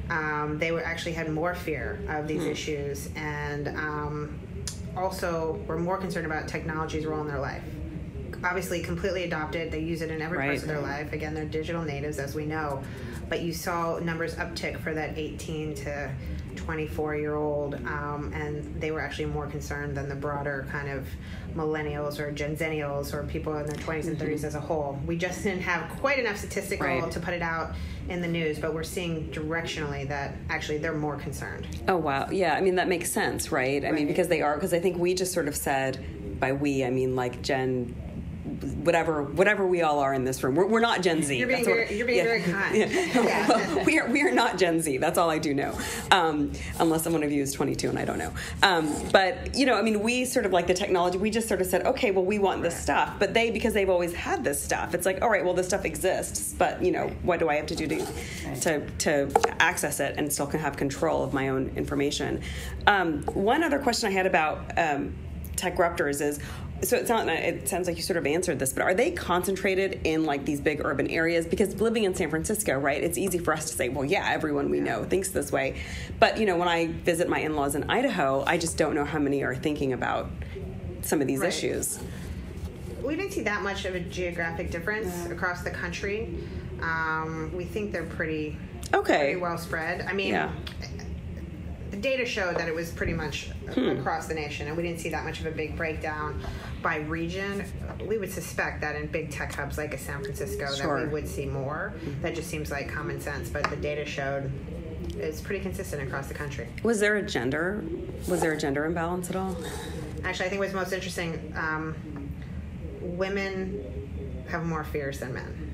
Um, 0.10 0.60
they 0.60 0.72
were 0.72 0.84
actually 0.84 1.14
had 1.14 1.32
more 1.32 1.56
fear 1.56 2.00
of 2.08 2.28
these 2.28 2.44
issues, 2.44 3.10
and 3.16 3.68
um, 3.70 4.40
also 4.96 5.60
were 5.68 5.78
more 5.78 5.98
concerned 5.98 6.26
about 6.26 6.48
technology's 6.48 7.06
role 7.06 7.22
in 7.22 7.28
their 7.28 7.40
life. 7.40 7.64
Obviously, 8.44 8.82
completely 8.82 9.24
adopted. 9.24 9.72
They 9.72 9.80
use 9.80 10.02
it 10.02 10.12
in 10.12 10.22
every 10.22 10.38
Right. 10.38 10.48
part 10.50 10.62
of 10.64 10.68
their 10.68 10.82
life. 10.82 11.14
Again, 11.14 11.34
they're 11.34 11.46
digital 11.46 11.82
natives, 11.84 12.20
as 12.20 12.36
we 12.36 12.46
know. 12.46 12.84
But 13.30 13.42
you 13.42 13.54
saw 13.54 14.00
numbers 14.00 14.36
uptick 14.36 14.80
for 14.80 14.94
that 14.94 15.18
18 15.18 15.74
to 15.76 16.10
24 16.56 17.16
year 17.16 17.36
old, 17.36 17.76
um, 17.88 18.32
and 18.34 18.80
they 18.80 18.92
were 18.92 19.00
actually 19.02 19.26
more 19.26 19.48
concerned 19.48 19.96
than 19.96 20.10
the 20.10 20.16
broader 20.16 20.66
kind 20.72 20.90
of 20.90 21.08
millennials 21.56 22.20
or 22.20 22.32
Gen 22.32 22.56
Zennials 22.56 23.14
or 23.14 23.24
people 23.24 23.56
in 23.58 23.66
their 23.66 23.76
20s 23.76 24.08
and 24.08 24.18
30s 24.18 24.44
as 24.44 24.56
a 24.56 24.60
whole. 24.60 25.00
We 25.06 25.18
just 25.18 25.44
didn't 25.44 25.62
have 25.62 25.90
quite 26.00 26.20
enough 26.20 26.38
statistical 26.38 26.86
Right. 26.88 27.12
to 27.12 27.20
put 27.20 27.34
it 27.34 27.42
out 27.42 27.74
in 28.10 28.22
the 28.22 28.28
news, 28.28 28.60
but 28.60 28.74
we're 28.74 28.84
seeing 28.84 29.30
directionally 29.32 30.08
that 30.10 30.36
actually 30.50 30.78
they're 30.80 30.94
more 30.94 31.18
concerned. 31.18 31.68
Oh 31.88 31.98
wow, 31.98 32.30
yeah. 32.32 32.54
I 32.56 32.62
mean 32.62 32.76
that 32.76 32.88
makes 32.88 33.12
sense, 33.12 33.52
right? 33.52 33.86
I 33.86 33.92
mean 33.92 34.08
because 34.08 34.28
they 34.28 34.42
are 34.42 34.56
because 34.56 34.74
I 34.74 34.80
think 34.80 34.98
we 34.98 35.14
just 35.14 35.32
sort 35.34 35.48
of 35.48 35.56
said 35.56 36.40
by 36.40 36.52
we 36.54 36.84
I 36.84 36.90
mean 36.90 37.16
like 37.16 37.42
Gen. 37.42 37.96
Whatever, 38.64 39.24
whatever 39.24 39.66
we 39.68 39.82
all 39.82 40.00
are 40.00 40.14
in 40.14 40.24
this 40.24 40.44
room, 40.44 40.56
we're, 40.56 40.66
we're 40.66 40.80
not 40.80 41.02
Gen 41.02 41.22
Z. 41.24 41.38
You're 41.38 41.48
being 41.48 41.60
That's 41.64 41.68
what- 41.68 41.88
very- 41.88 41.98
you're 41.98 42.08
being 42.08 42.24
very 42.24 42.42
kind. 42.42 42.76
Yeah. 42.76 42.88
Yeah. 42.88 43.84
we 43.86 44.00
are 44.00 44.08
we 44.10 44.22
are 44.24 44.32
not 44.32 44.58
Gen 44.58 44.82
Z. 44.82 44.98
That's 44.98 45.18
all 45.18 45.30
I 45.30 45.38
do 45.38 45.54
know, 45.54 45.78
um, 46.12 46.52
unless 46.80 47.04
someone 47.04 47.24
of 47.24 47.32
you 47.32 47.42
is 47.44 47.52
22 47.54 47.90
and 47.90 48.00
I 48.00 48.06
don't 48.06 48.18
know. 48.18 48.34
Um, 48.64 48.94
but 49.12 49.56
you 49.56 49.66
know, 49.66 49.76
I 49.76 49.82
mean, 49.82 50.02
we 50.02 50.26
sort 50.26 50.46
of 50.46 50.52
like 50.54 50.68
the 50.68 50.74
technology. 50.74 51.18
We 51.18 51.30
just 51.30 51.48
sort 51.48 51.62
of 51.62 51.68
said, 51.68 51.86
okay, 51.86 52.12
well, 52.12 52.26
we 52.26 52.40
want 52.40 52.62
this 52.64 52.76
stuff. 52.80 53.14
But 53.20 53.34
they, 53.34 53.52
because 53.52 53.74
they've 53.74 53.90
always 53.90 54.14
had 54.14 54.44
this 54.44 54.62
stuff, 54.64 54.94
it's 54.94 55.06
like, 55.06 55.22
all 55.22 55.30
right, 55.30 55.44
well, 55.44 55.54
this 55.54 55.68
stuff 55.68 55.86
exists, 55.86 56.54
but 56.58 56.82
you 56.84 56.92
know, 56.92 57.08
what 57.24 57.40
do 57.40 57.50
I 57.50 57.56
have 57.56 57.68
to 57.68 57.76
do 57.76 57.88
to 57.88 58.06
to, 58.62 58.88
to 59.00 59.32
access 59.62 60.00
it 60.00 60.16
and 60.18 60.32
still 60.32 60.48
can 60.48 60.60
have 60.60 60.78
control 60.78 61.24
of 61.24 61.34
my 61.34 61.50
own 61.50 61.72
information? 61.76 62.42
Um, 62.88 63.24
one 63.34 63.64
other 63.64 63.80
question 63.80 64.10
I 64.10 64.12
had 64.14 64.26
about 64.26 64.78
um, 64.78 65.14
Techruptors 65.56 66.20
is 66.22 66.40
so 66.82 66.98
it 66.98 67.08
sounds 67.08 67.30
it 67.30 67.70
sounds 67.70 67.88
like 67.88 67.96
you 67.96 68.04
sort 68.04 68.18
of 68.18 68.26
answered 68.26 68.60
this, 68.60 68.74
but 68.74 68.82
are 68.84 68.94
they 68.94 69.12
concentrated 69.12 70.02
in 70.04 70.26
like 70.26 70.44
these 70.44 70.60
big 70.60 70.82
urban 70.84 71.08
areas? 71.08 71.46
Because 71.46 71.80
living 71.80 72.04
in 72.04 72.14
San 72.14 72.30
Francisco, 72.30 72.78
right, 72.78 73.02
it's 73.02 73.18
easy 73.18 73.38
for 73.38 73.54
us 73.54 73.70
to 73.70 73.76
say, 73.76 73.88
well, 73.90 74.04
yeah, 74.04 74.28
everyone 74.30 74.70
we 74.70 74.80
know 74.82 75.04
thinks 75.06 75.30
this 75.30 75.52
way. 75.52 75.82
But 76.20 76.38
you 76.40 76.46
know, 76.46 76.58
when 76.58 76.68
I 76.68 76.88
visit 76.88 77.30
my 77.30 77.40
in-laws 77.40 77.76
in 77.76 77.90
Idaho, 77.90 78.44
I 78.46 78.58
just 78.58 78.78
don't 78.78 78.96
know 78.96 79.06
how 79.06 79.20
many 79.20 79.44
are 79.44 79.56
thinking 79.56 79.94
about 79.94 80.30
some 81.02 81.22
of 81.22 81.28
these 81.28 81.40
Right. 81.40 81.50
issues. 81.50 82.00
We 83.02 83.16
didn't 83.16 83.32
see 83.32 83.44
that 83.44 83.62
much 83.62 83.86
of 83.86 83.96
a 83.96 84.00
geographic 84.00 84.72
difference 84.72 85.26
across 85.28 85.62
the 85.62 85.72
country. 85.72 86.36
Um, 86.82 87.52
we 87.56 87.66
think 87.66 87.92
they're 87.92 88.04
pretty, 88.04 88.58
Okay. 88.94 89.18
pretty 89.20 89.36
well 89.38 89.58
spread. 89.58 90.02
I 90.08 90.14
mean, 90.14 90.30
Yeah. 90.34 90.52
the 91.92 91.98
data 91.98 92.26
showed 92.26 92.58
that 92.58 92.68
it 92.68 92.74
was 92.76 92.92
pretty 92.92 93.14
much 93.14 93.50
Hmm. 93.74 93.90
across 94.00 94.28
the 94.28 94.34
nation, 94.34 94.68
and 94.68 94.76
we 94.78 94.84
didn't 94.84 95.00
see 95.00 95.10
that 95.10 95.24
much 95.26 95.40
of 95.42 95.46
a 95.46 95.52
big 95.52 95.76
breakdown 95.78 96.42
by 96.84 96.98
region. 96.98 97.66
We 98.06 98.18
would 98.18 98.32
suspect 98.32 98.82
that 98.82 98.96
in 98.96 99.08
big 99.08 99.32
tech 99.32 99.54
hubs 99.56 99.78
like 99.78 99.94
a 99.94 99.98
San 99.98 100.22
Francisco, 100.22 100.68
that 100.76 101.08
we 101.08 101.08
would 101.08 101.28
see 101.28 101.46
more. 101.46 101.94
That 102.22 102.36
just 102.36 102.50
seems 102.50 102.70
like 102.70 102.90
common 102.94 103.20
sense, 103.20 103.50
but 103.50 103.68
the 103.70 103.78
data 103.78 104.06
showed 104.06 104.52
it's 105.18 105.42
pretty 105.42 105.64
consistent 105.64 106.04
across 106.04 106.28
the 106.28 106.34
country. 106.34 106.68
Was 106.84 107.00
there 107.00 107.16
a 107.16 107.22
gender? 107.24 107.84
Was 108.28 108.42
there 108.42 108.52
a 108.52 108.58
gender 108.58 108.86
imbalance 108.86 109.30
at 109.30 109.36
all? 109.36 109.56
Actually, 110.24 110.46
I 110.46 110.50
think 110.50 110.60
what's 110.62 110.74
most 110.74 110.94
interesting, 110.94 111.54
um, 111.56 111.96
women 113.02 113.84
have 114.50 114.66
more 114.66 114.84
fears 114.84 115.20
than 115.20 115.34
men. 115.34 115.72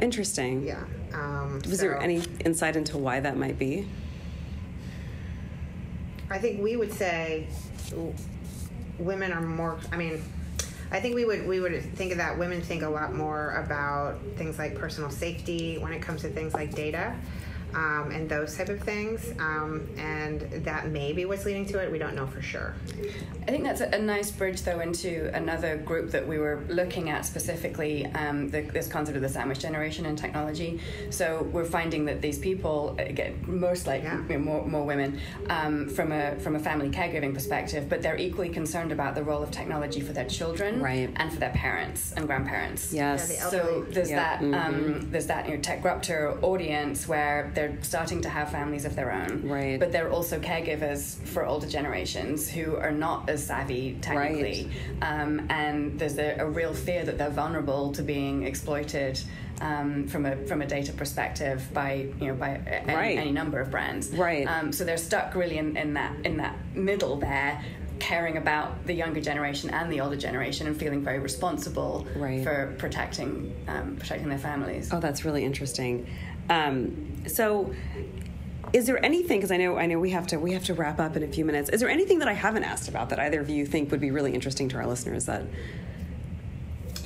Interesting. 0.00 0.64
Yeah. 0.64 0.82
Um, 1.12 1.60
Was 1.68 1.78
there 1.78 2.00
any 2.00 2.22
insight 2.44 2.76
into 2.76 2.98
why 2.98 3.20
that 3.20 3.36
might 3.36 3.58
be? 3.58 3.86
I 6.30 6.38
think 6.38 6.60
we 6.62 6.76
would 6.76 6.92
say 6.92 7.46
women 8.98 9.32
are 9.32 9.40
more. 9.40 9.78
I 9.92 9.96
mean, 9.96 10.22
I 10.90 11.00
think 11.00 11.14
we 11.14 11.24
would 11.24 11.46
we 11.46 11.60
would 11.60 11.82
think 11.96 12.12
of 12.12 12.18
that. 12.18 12.38
Women 12.38 12.60
think 12.60 12.82
a 12.82 12.88
lot 12.88 13.14
more 13.14 13.52
about 13.52 14.18
things 14.36 14.58
like 14.58 14.74
personal 14.76 15.10
safety 15.10 15.78
when 15.78 15.92
it 15.92 16.00
comes 16.00 16.22
to 16.22 16.28
things 16.28 16.54
like 16.54 16.74
data. 16.74 17.14
Um, 17.74 18.10
and 18.12 18.28
those 18.28 18.56
type 18.56 18.68
of 18.68 18.80
things, 18.80 19.32
um, 19.40 19.88
and 19.98 20.40
that 20.64 20.88
may 20.90 21.12
be 21.12 21.24
what's 21.24 21.44
leading 21.44 21.66
to 21.66 21.78
it. 21.82 21.90
We 21.90 21.98
don't 21.98 22.14
know 22.14 22.26
for 22.26 22.40
sure. 22.40 22.74
I 23.42 23.46
think 23.50 23.64
that's 23.64 23.80
a, 23.80 23.88
a 23.88 23.98
nice 23.98 24.30
bridge, 24.30 24.62
though, 24.62 24.80
into 24.80 25.30
another 25.34 25.76
group 25.76 26.10
that 26.12 26.26
we 26.26 26.38
were 26.38 26.62
looking 26.68 27.10
at 27.10 27.26
specifically 27.26 28.06
um, 28.06 28.48
the, 28.50 28.62
this 28.62 28.86
concept 28.86 29.16
of 29.16 29.22
the 29.22 29.28
sandwich 29.28 29.58
generation 29.58 30.06
in 30.06 30.14
technology. 30.14 30.80
So 31.10 31.48
we're 31.52 31.64
finding 31.64 32.04
that 32.04 32.22
these 32.22 32.38
people, 32.38 32.94
again, 32.98 33.42
most 33.46 33.86
like 33.86 34.02
Yeah. 34.04 34.38
more, 34.38 34.64
more 34.66 34.84
women, 34.84 35.18
um, 35.50 35.88
from 35.88 36.12
a 36.12 36.36
from 36.36 36.54
a 36.56 36.60
family 36.60 36.90
caregiving 36.90 37.34
perspective, 37.34 37.88
but 37.88 38.02
they're 38.02 38.16
equally 38.16 38.48
concerned 38.50 38.92
about 38.92 39.14
the 39.14 39.22
role 39.22 39.42
of 39.42 39.50
technology 39.50 40.00
for 40.00 40.12
their 40.12 40.26
children 40.26 40.80
Right. 40.80 41.10
and 41.16 41.32
for 41.32 41.40
their 41.40 41.50
parents 41.50 42.12
and 42.12 42.26
grandparents. 42.26 42.92
Yes. 42.92 43.32
Yeah, 43.34 43.44
the 43.44 43.50
So 43.50 43.86
there's 43.90 44.10
Yeah. 44.10 44.38
that 44.38 44.42
um, 44.66 45.10
there's 45.10 45.26
that 45.26 45.48
you 45.48 45.54
know 45.56 45.60
Techruptor 45.60 46.40
audience 46.42 47.08
where 47.08 47.50
they're 47.54 47.63
starting 47.82 48.20
to 48.22 48.28
have 48.28 48.50
families 48.50 48.84
of 48.84 48.94
their 48.96 49.12
own, 49.12 49.42
Right. 49.48 49.78
But 49.78 49.92
they're 49.92 50.10
also 50.10 50.38
caregivers 50.38 51.16
for 51.26 51.44
older 51.46 51.66
generations 51.68 52.48
who 52.50 52.76
are 52.76 52.92
not 52.92 53.28
as 53.28 53.46
savvy 53.46 53.98
technically, 54.00 54.70
um, 55.02 55.46
and 55.50 55.98
there's 55.98 56.18
a, 56.18 56.36
a 56.38 56.46
real 56.46 56.74
fear 56.74 57.04
that 57.04 57.18
they're 57.18 57.30
vulnerable 57.30 57.92
to 57.92 58.02
being 58.02 58.44
exploited. 58.44 59.20
Um, 59.60 60.08
from 60.08 60.26
a 60.26 60.34
from 60.46 60.62
a 60.62 60.66
data 60.66 60.92
perspective, 60.92 61.62
by 61.72 62.08
you 62.20 62.26
know 62.26 62.34
by 62.34 62.48
a- 62.50 62.82
any, 62.90 62.92
Right. 62.94 63.18
any 63.18 63.30
number 63.30 63.60
of 63.60 63.70
brands, 63.70 64.10
Right. 64.10 64.48
Um, 64.48 64.72
so 64.72 64.82
they're 64.84 64.96
stuck 64.96 65.36
really 65.36 65.58
in, 65.58 65.76
in 65.76 65.94
that 65.94 66.12
in 66.26 66.38
that 66.38 66.56
middle 66.74 67.14
there, 67.16 67.62
caring 68.00 68.36
about 68.36 68.84
the 68.84 68.94
younger 68.94 69.20
generation 69.20 69.70
and 69.70 69.92
the 69.92 70.00
older 70.00 70.16
generation, 70.16 70.66
and 70.66 70.76
feeling 70.76 71.02
very 71.04 71.20
responsible 71.20 72.04
Right. 72.16 72.42
for 72.42 72.74
protecting 72.78 73.54
um, 73.68 73.94
protecting 73.96 74.28
their 74.28 74.38
families. 74.50 74.90
Oh, 74.92 74.98
that's 74.98 75.24
really 75.24 75.44
interesting. 75.44 76.08
Um, 76.48 77.26
so, 77.26 77.74
is 78.72 78.86
there 78.86 79.02
anything? 79.04 79.38
Because 79.38 79.52
I 79.52 79.56
know 79.56 79.78
I 79.78 79.86
know 79.86 79.98
we 79.98 80.10
have 80.10 80.26
to 80.28 80.38
we 80.38 80.52
have 80.52 80.64
to 80.64 80.74
wrap 80.74 81.00
up 81.00 81.16
in 81.16 81.22
a 81.22 81.28
few 81.28 81.44
minutes. 81.44 81.70
Is 81.70 81.80
there 81.80 81.88
anything 81.88 82.18
that 82.18 82.28
I 82.28 82.32
haven't 82.32 82.64
asked 82.64 82.88
about 82.88 83.10
that 83.10 83.18
either 83.18 83.40
of 83.40 83.48
you 83.48 83.66
think 83.66 83.90
would 83.90 84.00
be 84.00 84.10
really 84.10 84.34
interesting 84.34 84.68
to 84.70 84.76
our 84.76 84.86
listeners 84.86 85.26
that? 85.26 85.44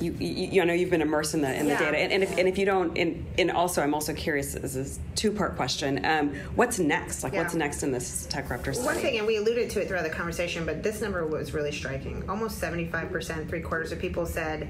You, 0.01 0.13
you, 0.13 0.47
you 0.47 0.65
know 0.65 0.71
you've 0.71 0.89
been 0.89 1.01
immersed 1.01 1.33
in 1.33 1.41
the 1.41 1.53
in 1.53 1.67
the 1.67 1.75
data 1.75 1.97
and, 1.97 2.13
and 2.13 2.23
if 2.23 2.37
and 2.37 2.47
if 2.47 2.57
you 2.57 2.63
don't 2.63 2.97
and, 2.97 3.25
and 3.37 3.51
also 3.51 3.83
I'm 3.83 3.93
also 3.93 4.13
curious 4.13 4.53
this 4.53 4.77
is 4.77 4.97
a 4.97 5.15
two 5.17 5.29
part 5.29 5.57
question 5.57 6.05
um, 6.05 6.33
what's 6.55 6.79
next 6.79 7.21
like 7.21 7.33
what's 7.33 7.53
next 7.53 7.83
in 7.83 7.91
this 7.91 8.25
Techruptor 8.27 8.73
study 8.73 8.85
One 8.85 8.95
thing, 8.95 9.17
and 9.17 9.27
we 9.27 9.35
alluded 9.35 9.69
to 9.71 9.81
it 9.81 9.89
throughout 9.89 10.05
the 10.05 10.09
conversation, 10.09 10.65
but 10.65 10.83
this 10.83 11.01
number 11.01 11.27
was 11.27 11.53
really 11.53 11.73
striking. 11.73 12.23
Almost 12.29 12.61
75%, 12.61 13.49
three 13.49 13.59
quarters 13.59 13.91
of 13.91 13.99
people 13.99 14.25
said 14.25 14.69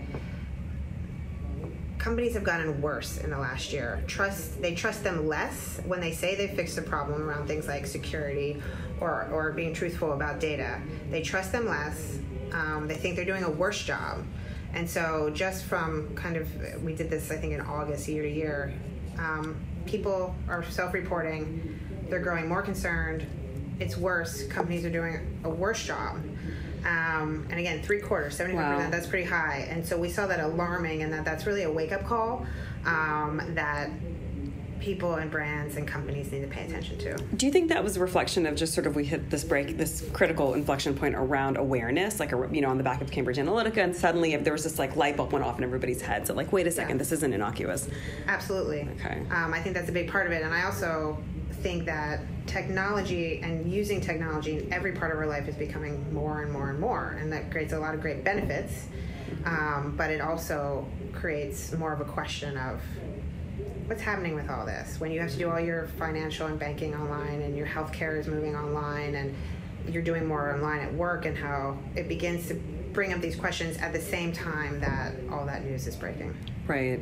companies 2.00 2.34
have 2.34 2.44
gotten 2.44 2.82
worse 2.82 3.18
in 3.18 3.30
the 3.30 3.38
last 3.38 3.72
year. 3.72 4.02
Trust 4.08 4.60
they 4.62 4.74
trust 4.74 5.04
them 5.04 5.28
less 5.28 5.80
when 5.86 6.00
they 6.00 6.12
say 6.12 6.36
they 6.36 6.48
fixed 6.48 6.76
the 6.76 6.82
problem 6.82 7.22
around 7.22 7.46
things 7.48 7.68
like 7.68 7.86
security 7.86 8.62
or, 9.00 9.28
or 9.32 9.52
being 9.52 9.74
truthful 9.74 10.14
about 10.14 10.40
data. 10.40 10.82
They 11.12 11.22
trust 11.22 11.52
them 11.52 11.68
less. 11.68 12.18
Um, 12.52 12.88
they 12.88 12.96
think 12.96 13.16
they're 13.16 13.26
doing 13.26 13.44
a 13.44 13.52
worse 13.52 13.84
job. 13.84 14.26
And 14.74 14.90
so, 14.90 15.32
just 15.34 15.66
from 15.66 16.16
kind 16.16 16.38
of, 16.38 16.84
we 16.84 16.94
did 16.94 17.10
this, 17.10 17.32
I 17.32 17.38
think, 17.38 17.54
in 17.54 17.62
August, 17.62 18.08
year 18.08 18.24
to 18.24 18.30
year, 18.30 18.74
um, 19.18 19.56
people 19.86 20.36
are 20.48 20.64
self 20.70 20.94
reporting, 20.94 21.80
they're 22.08 22.20
growing 22.20 22.48
more 22.48 22.62
concerned, 22.62 23.26
it's 23.80 23.98
worse, 23.98 24.46
companies 24.48 24.86
are 24.86 24.92
doing 24.92 25.40
a 25.44 25.50
worse 25.50 25.84
job. 25.84 26.20
Um, 26.86 27.48
and 27.50 27.60
again, 27.60 27.82
three 27.82 28.00
quarters, 28.00 28.38
75%, 28.38 28.54
wow. 28.56 28.90
that's 28.90 29.08
pretty 29.08 29.26
high. 29.26 29.68
And 29.70 29.86
so 29.86 29.98
we 29.98 30.10
saw 30.10 30.28
that 30.28 30.40
alarming 30.40 31.04
and 31.04 31.12
that 31.14 31.26
that's 31.26 31.46
really 31.46 31.64
a 31.64 31.72
wake 31.72 31.92
up 31.92 32.06
call 32.06 32.46
um, 32.86 33.42
that 33.56 33.90
people 34.80 35.16
and 35.16 35.30
brands 35.30 35.76
and 35.76 35.88
companies 35.88 36.32
need 36.32 36.42
to 36.42 36.48
pay 36.48 36.66
attention 36.66 36.98
to. 36.98 37.16
Do 37.36 37.46
you 37.46 37.52
think 37.52 37.70
that 37.70 37.84
was 37.84 37.98
a 37.98 38.00
reflection 38.00 38.46
of 38.46 38.56
just 38.56 38.74
sort 38.74 38.88
of 38.88 38.96
we 38.96 39.06
hit 39.06 39.30
this 39.30 39.44
break, 39.44 39.78
this 39.78 40.08
critical 40.14 40.54
inflection 40.54 40.96
point 40.96 41.16
around 41.16 41.58
awareness, 41.58 42.20
like 42.20 42.32
a, 42.32 42.50
you 42.52 42.62
know 42.62 42.70
on 42.70 42.78
the 42.78 42.84
back 42.84 43.02
of 43.02 43.12
Cambridge 43.12 43.38
Analytica, 43.38 43.78
and 43.78 43.96
suddenly 43.96 44.34
if 44.34 44.44
there 44.44 44.54
was 44.54 44.64
this 44.64 44.80
like 44.80 44.96
light 44.96 45.18
bulb 45.18 45.32
went 45.32 45.46
off 45.46 45.58
in 45.58 45.64
everybody's 45.64 46.02
heads, 46.02 46.28
so 46.28 46.34
like 46.34 46.52
wait 46.52 46.68
a 46.68 46.72
second, 46.72 46.96
yeah. 46.96 47.00
this 47.00 47.12
isn't 47.12 47.34
innocuous. 47.34 47.88
Absolutely. 48.28 48.88
Okay. 49.00 49.22
Um, 49.32 49.54
I 49.54 49.62
think 49.62 49.76
that's 49.76 49.90
a 49.90 49.94
big 49.94 50.10
part 50.10 50.28
of 50.28 50.34
it, 50.34 50.44
and 50.44 50.54
I 50.54 50.64
also 50.64 51.22
think 51.62 51.86
that 51.86 52.22
technology 52.48 53.42
and 53.42 53.72
using 53.72 54.02
technology 54.02 54.58
in 54.58 54.74
every 54.74 54.94
part 54.94 55.12
of 55.12 55.18
our 55.18 55.28
life 55.28 55.48
is 55.48 55.56
becoming 55.56 56.14
more 56.14 56.42
and 56.42 56.52
more 56.52 56.70
and 56.70 56.80
more, 56.80 57.18
and 57.20 57.32
that 57.32 57.52
creates 57.52 57.74
a 57.74 57.80
lot 57.80 57.94
of 57.94 58.02
great 58.02 58.24
benefits. 58.24 58.88
Um, 59.46 59.94
but 59.96 60.10
it 60.10 60.22
also 60.22 60.88
creates 61.14 61.72
more 61.74 61.94
of 61.94 62.02
a 62.02 62.06
question 62.06 62.58
of 62.58 62.82
what's 63.86 64.02
happening 64.02 64.36
with 64.36 64.50
all 64.50 64.66
this 64.66 65.00
when 65.00 65.12
you 65.12 65.20
have 65.20 65.32
to 65.32 65.38
do 65.38 65.50
all 65.50 65.60
your 65.60 65.88
financial 65.98 66.48
and 66.48 66.60
banking 66.60 66.94
online 66.94 67.42
and 67.42 67.58
your 67.58 67.66
healthcare 67.66 68.20
is 68.20 68.28
moving 68.28 68.56
online 68.56 69.16
and 69.16 69.36
you're 69.88 70.04
doing 70.04 70.28
more 70.28 70.54
online 70.54 70.80
at 70.80 70.94
work 70.94 71.26
and 71.26 71.36
how 71.36 71.76
it 71.96 72.08
begins 72.08 72.48
to 72.48 72.54
bring 72.94 73.14
up 73.14 73.22
these 73.22 73.36
questions 73.36 73.78
at 73.78 73.92
the 73.94 74.00
same 74.00 74.32
time 74.32 74.80
that 74.80 75.14
all 75.32 75.46
that 75.46 75.64
news 75.66 75.88
is 75.88 75.96
breaking. 75.96 76.36
Right. 76.70 77.00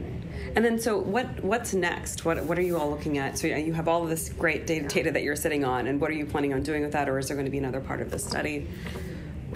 And 0.55 0.63
then, 0.63 0.79
so 0.79 0.97
what? 0.97 1.43
What's 1.43 1.73
next? 1.73 2.23
What 2.23 2.41
What 2.45 2.57
are 2.57 2.61
you 2.61 2.77
all 2.77 2.89
looking 2.89 3.17
at? 3.17 3.37
So 3.37 3.47
you 3.47 3.73
have 3.73 3.89
all 3.89 4.01
of 4.01 4.09
this 4.09 4.29
great 4.29 4.65
data, 4.65 4.87
data 4.87 5.11
that 5.11 5.23
you're 5.23 5.35
sitting 5.35 5.65
on, 5.65 5.87
and 5.87 5.99
what 5.99 6.09
are 6.09 6.13
you 6.13 6.25
planning 6.25 6.53
on 6.53 6.63
doing 6.63 6.83
with 6.83 6.93
that, 6.93 7.09
or 7.09 7.19
is 7.19 7.27
there 7.27 7.35
going 7.35 7.45
to 7.45 7.51
be 7.51 7.57
another 7.57 7.81
part 7.81 7.99
of 7.99 8.09
the 8.09 8.17
study? 8.17 8.65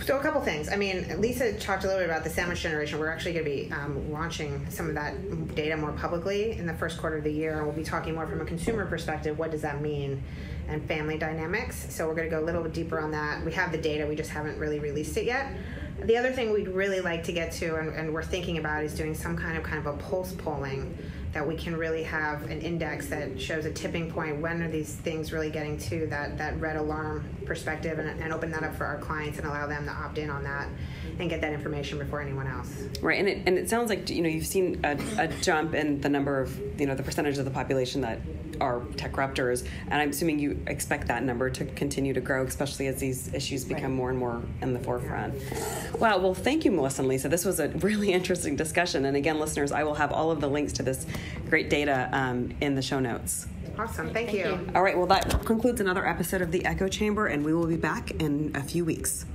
So 0.06 0.18
a 0.18 0.22
couple 0.22 0.42
things. 0.42 0.68
I 0.68 0.76
mean, 0.76 1.22
Lisa 1.22 1.58
talked 1.60 1.86
a 1.86 1.88
little 1.88 2.02
bit 2.02 2.10
about 2.10 2.26
the 2.26 2.30
sandwich 2.30 2.62
generation. 2.62 3.00
We're 3.00 3.10
actually 3.10 3.34
going 3.34 3.46
to 3.46 3.52
be 3.52 3.72
um, 3.72 4.12
launching 4.12 4.70
some 4.70 4.90
of 4.90 4.96
that 4.96 5.56
data 5.56 5.78
more 5.78 5.94
publicly 5.94 6.54
in 6.54 6.66
the 6.66 6.74
first 6.74 7.00
quarter 7.00 7.18
of 7.18 7.24
the 7.24 7.32
year, 7.32 7.58
and 7.58 7.66
we'll 7.66 7.76
be 7.76 7.84
talking 7.84 8.14
more 8.16 8.28
from 8.28 8.42
a 8.42 8.46
consumer 8.46 8.86
perspective. 8.86 9.40
What 9.40 9.52
does 9.52 9.62
that 9.62 9.82
mean? 9.82 10.22
And 10.68 10.86
family 10.88 11.18
dynamics. 11.18 11.88
So 11.90 12.08
we're 12.08 12.16
going 12.16 12.30
to 12.30 12.36
go 12.36 12.44
a 12.44 12.46
little 12.46 12.64
bit 12.64 12.74
deeper 12.74 13.00
on 13.00 13.12
that. 13.12 13.46
We 13.46 13.54
have 13.54 13.72
the 13.72 13.78
data, 13.78 14.06
we 14.06 14.16
just 14.16 14.32
haven't 14.32 14.58
really 14.58 14.80
released 14.80 15.16
it 15.16 15.26
yet. 15.26 15.54
The 16.04 16.18
other 16.18 16.32
thing 16.32 16.52
we'd 16.52 16.68
really 16.68 17.00
like 17.00 17.24
to 17.26 17.32
get 17.32 17.52
to, 17.54 17.76
and, 17.76 17.96
and, 17.96 18.12
we're 18.14 18.24
thinking 18.24 18.58
about, 18.58 18.84
is 18.84 18.96
doing 18.96 19.14
some 19.14 19.38
kind 19.38 19.56
of 19.58 19.64
kind 19.64 19.86
of 19.86 19.86
a 19.86 19.98
pulse 19.98 20.34
polling 20.34 20.98
that 21.34 21.48
we 21.48 21.56
can 21.56 21.76
really 21.76 22.04
have 22.04 22.44
an 22.50 22.62
index 22.62 23.08
that 23.08 23.40
shows 23.40 23.66
a 23.66 23.72
tipping 23.72 24.12
point. 24.12 24.42
When 24.42 24.62
are 24.62 24.70
these 24.70 24.94
things 24.94 25.32
really 25.32 25.50
getting 25.50 25.78
to 25.80 26.08
that 26.08 26.38
that 26.38 26.60
red 26.60 26.76
alarm 26.76 27.30
perspective, 27.46 28.00
and, 28.00 28.20
and 28.22 28.34
open 28.34 28.52
that 28.52 28.64
up 28.64 28.76
for 28.76 28.86
our 28.86 28.98
clients 28.98 29.38
and 29.38 29.48
allow 29.48 29.68
them 29.68 29.86
to 29.86 29.92
opt 29.92 30.18
in 30.18 30.30
on 30.30 30.44
that 30.44 30.68
and 31.20 31.30
get 31.30 31.42
that 31.42 31.54
information 31.54 31.98
before 31.98 32.22
anyone 32.22 32.48
else. 32.48 32.84
Right, 33.02 33.20
and 33.20 33.28
it 33.28 33.44
and 33.46 33.58
it 33.58 33.70
sounds 33.70 33.90
like 33.90 34.10
you 34.10 34.22
know 34.22 34.30
you've 34.30 34.46
seen 34.46 34.80
a, 34.84 34.98
a 35.18 35.28
jump 35.42 35.74
in 35.74 36.02
the 36.02 36.10
number 36.10 36.40
of 36.40 36.60
you 36.80 36.86
know 36.86 36.96
the 36.96 37.04
percentage 37.04 37.38
of 37.38 37.46
the 37.46 37.52
population 37.52 38.02
that 38.02 38.20
are 38.60 38.80
techruptors, 38.96 39.68
and 39.90 40.02
I'm 40.02 40.12
assuming 40.12 40.40
you 40.40 40.62
expect 40.68 41.08
that 41.08 41.24
number 41.24 41.50
to 41.50 41.66
continue 41.66 42.14
to 42.14 42.22
grow, 42.22 42.46
especially 42.46 42.88
as 42.88 43.00
these 43.00 43.34
issues 43.34 43.66
become 43.66 43.84
right. 43.84 43.92
more 43.92 44.10
and 44.12 44.20
more 44.20 44.42
in 44.62 44.74
the 44.74 44.80
forefront. 44.80 45.34
Yeah. 45.34 45.92
Wow. 45.98 46.18
Well, 46.20 46.34
thank 46.34 46.64
you, 46.64 46.72
Melissa 46.72 47.02
and 47.02 47.10
Lisa. 47.10 47.28
This 47.28 47.44
was 47.44 47.60
a 47.60 47.70
really 47.70 48.12
interesting 48.14 48.56
discussion, 48.56 49.06
and 49.06 49.18
again, 49.18 49.40
listeners, 49.40 49.72
I 49.72 49.84
will 49.84 49.96
have 49.96 50.12
all 50.12 50.32
of 50.32 50.42
the 50.42 50.48
links 50.48 50.74
to 50.74 50.84
this 50.84 51.06
great 51.50 51.70
data 51.70 52.10
um, 52.12 52.54
in 52.62 52.76
the 52.76 52.82
show 52.82 53.00
notes. 53.00 53.48
Awesome. 53.78 54.14
Thank, 54.14 54.30
Thank 54.30 54.34
you. 54.34 54.52
you. 54.52 54.72
All 54.76 54.84
right. 54.84 54.98
Well, 54.98 55.08
that 55.08 55.46
concludes 55.46 55.82
another 55.82 56.06
episode 56.06 56.42
of 56.42 56.52
the 56.52 56.66
Echo 56.66 56.88
Chamber, 56.88 57.28
and 57.28 57.44
we 57.44 57.54
will 57.54 57.68
be 57.68 57.78
back 57.78 58.12
in 58.22 58.52
a 58.56 58.62
few 58.62 58.86
weeks. 58.86 59.26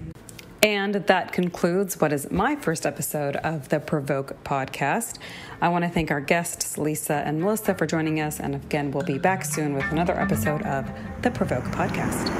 And 0.62 0.94
that 0.94 1.32
concludes 1.32 2.00
what 2.00 2.12
is 2.12 2.30
my 2.30 2.56
first 2.56 2.86
episode 2.86 3.36
of 3.36 3.68
the 3.68 3.78
Provoke 3.78 4.42
podcast. 4.42 5.18
I 5.60 5.68
want 5.68 5.84
to 5.84 5.90
thank 5.90 6.10
our 6.10 6.20
guests, 6.20 6.76
Lisa 6.78 7.14
and 7.14 7.40
Melissa, 7.40 7.74
for 7.74 7.86
joining 7.86 8.20
us. 8.20 8.40
And 8.40 8.54
again, 8.54 8.90
we'll 8.90 9.04
be 9.04 9.18
back 9.18 9.44
soon 9.44 9.74
with 9.74 9.84
another 9.92 10.18
episode 10.18 10.62
of 10.62 10.90
the 11.22 11.30
Provoke 11.30 11.64
podcast. 11.66 12.32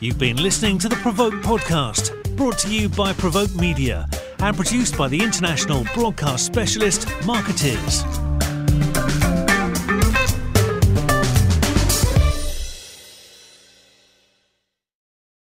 You've 0.00 0.18
been 0.18 0.36
listening 0.42 0.78
to 0.78 0.88
the 0.88 0.96
Provoke 0.96 1.34
podcast, 1.34 2.36
brought 2.36 2.58
to 2.60 2.72
you 2.72 2.88
by 2.88 3.12
Provoke 3.12 3.54
Media 3.54 4.08
and 4.42 4.56
produced 4.56 4.96
by 4.96 5.08
the 5.08 5.22
international 5.22 5.84
broadcast 5.94 6.46
specialist 6.46 7.06
Markettiers. 7.26 8.19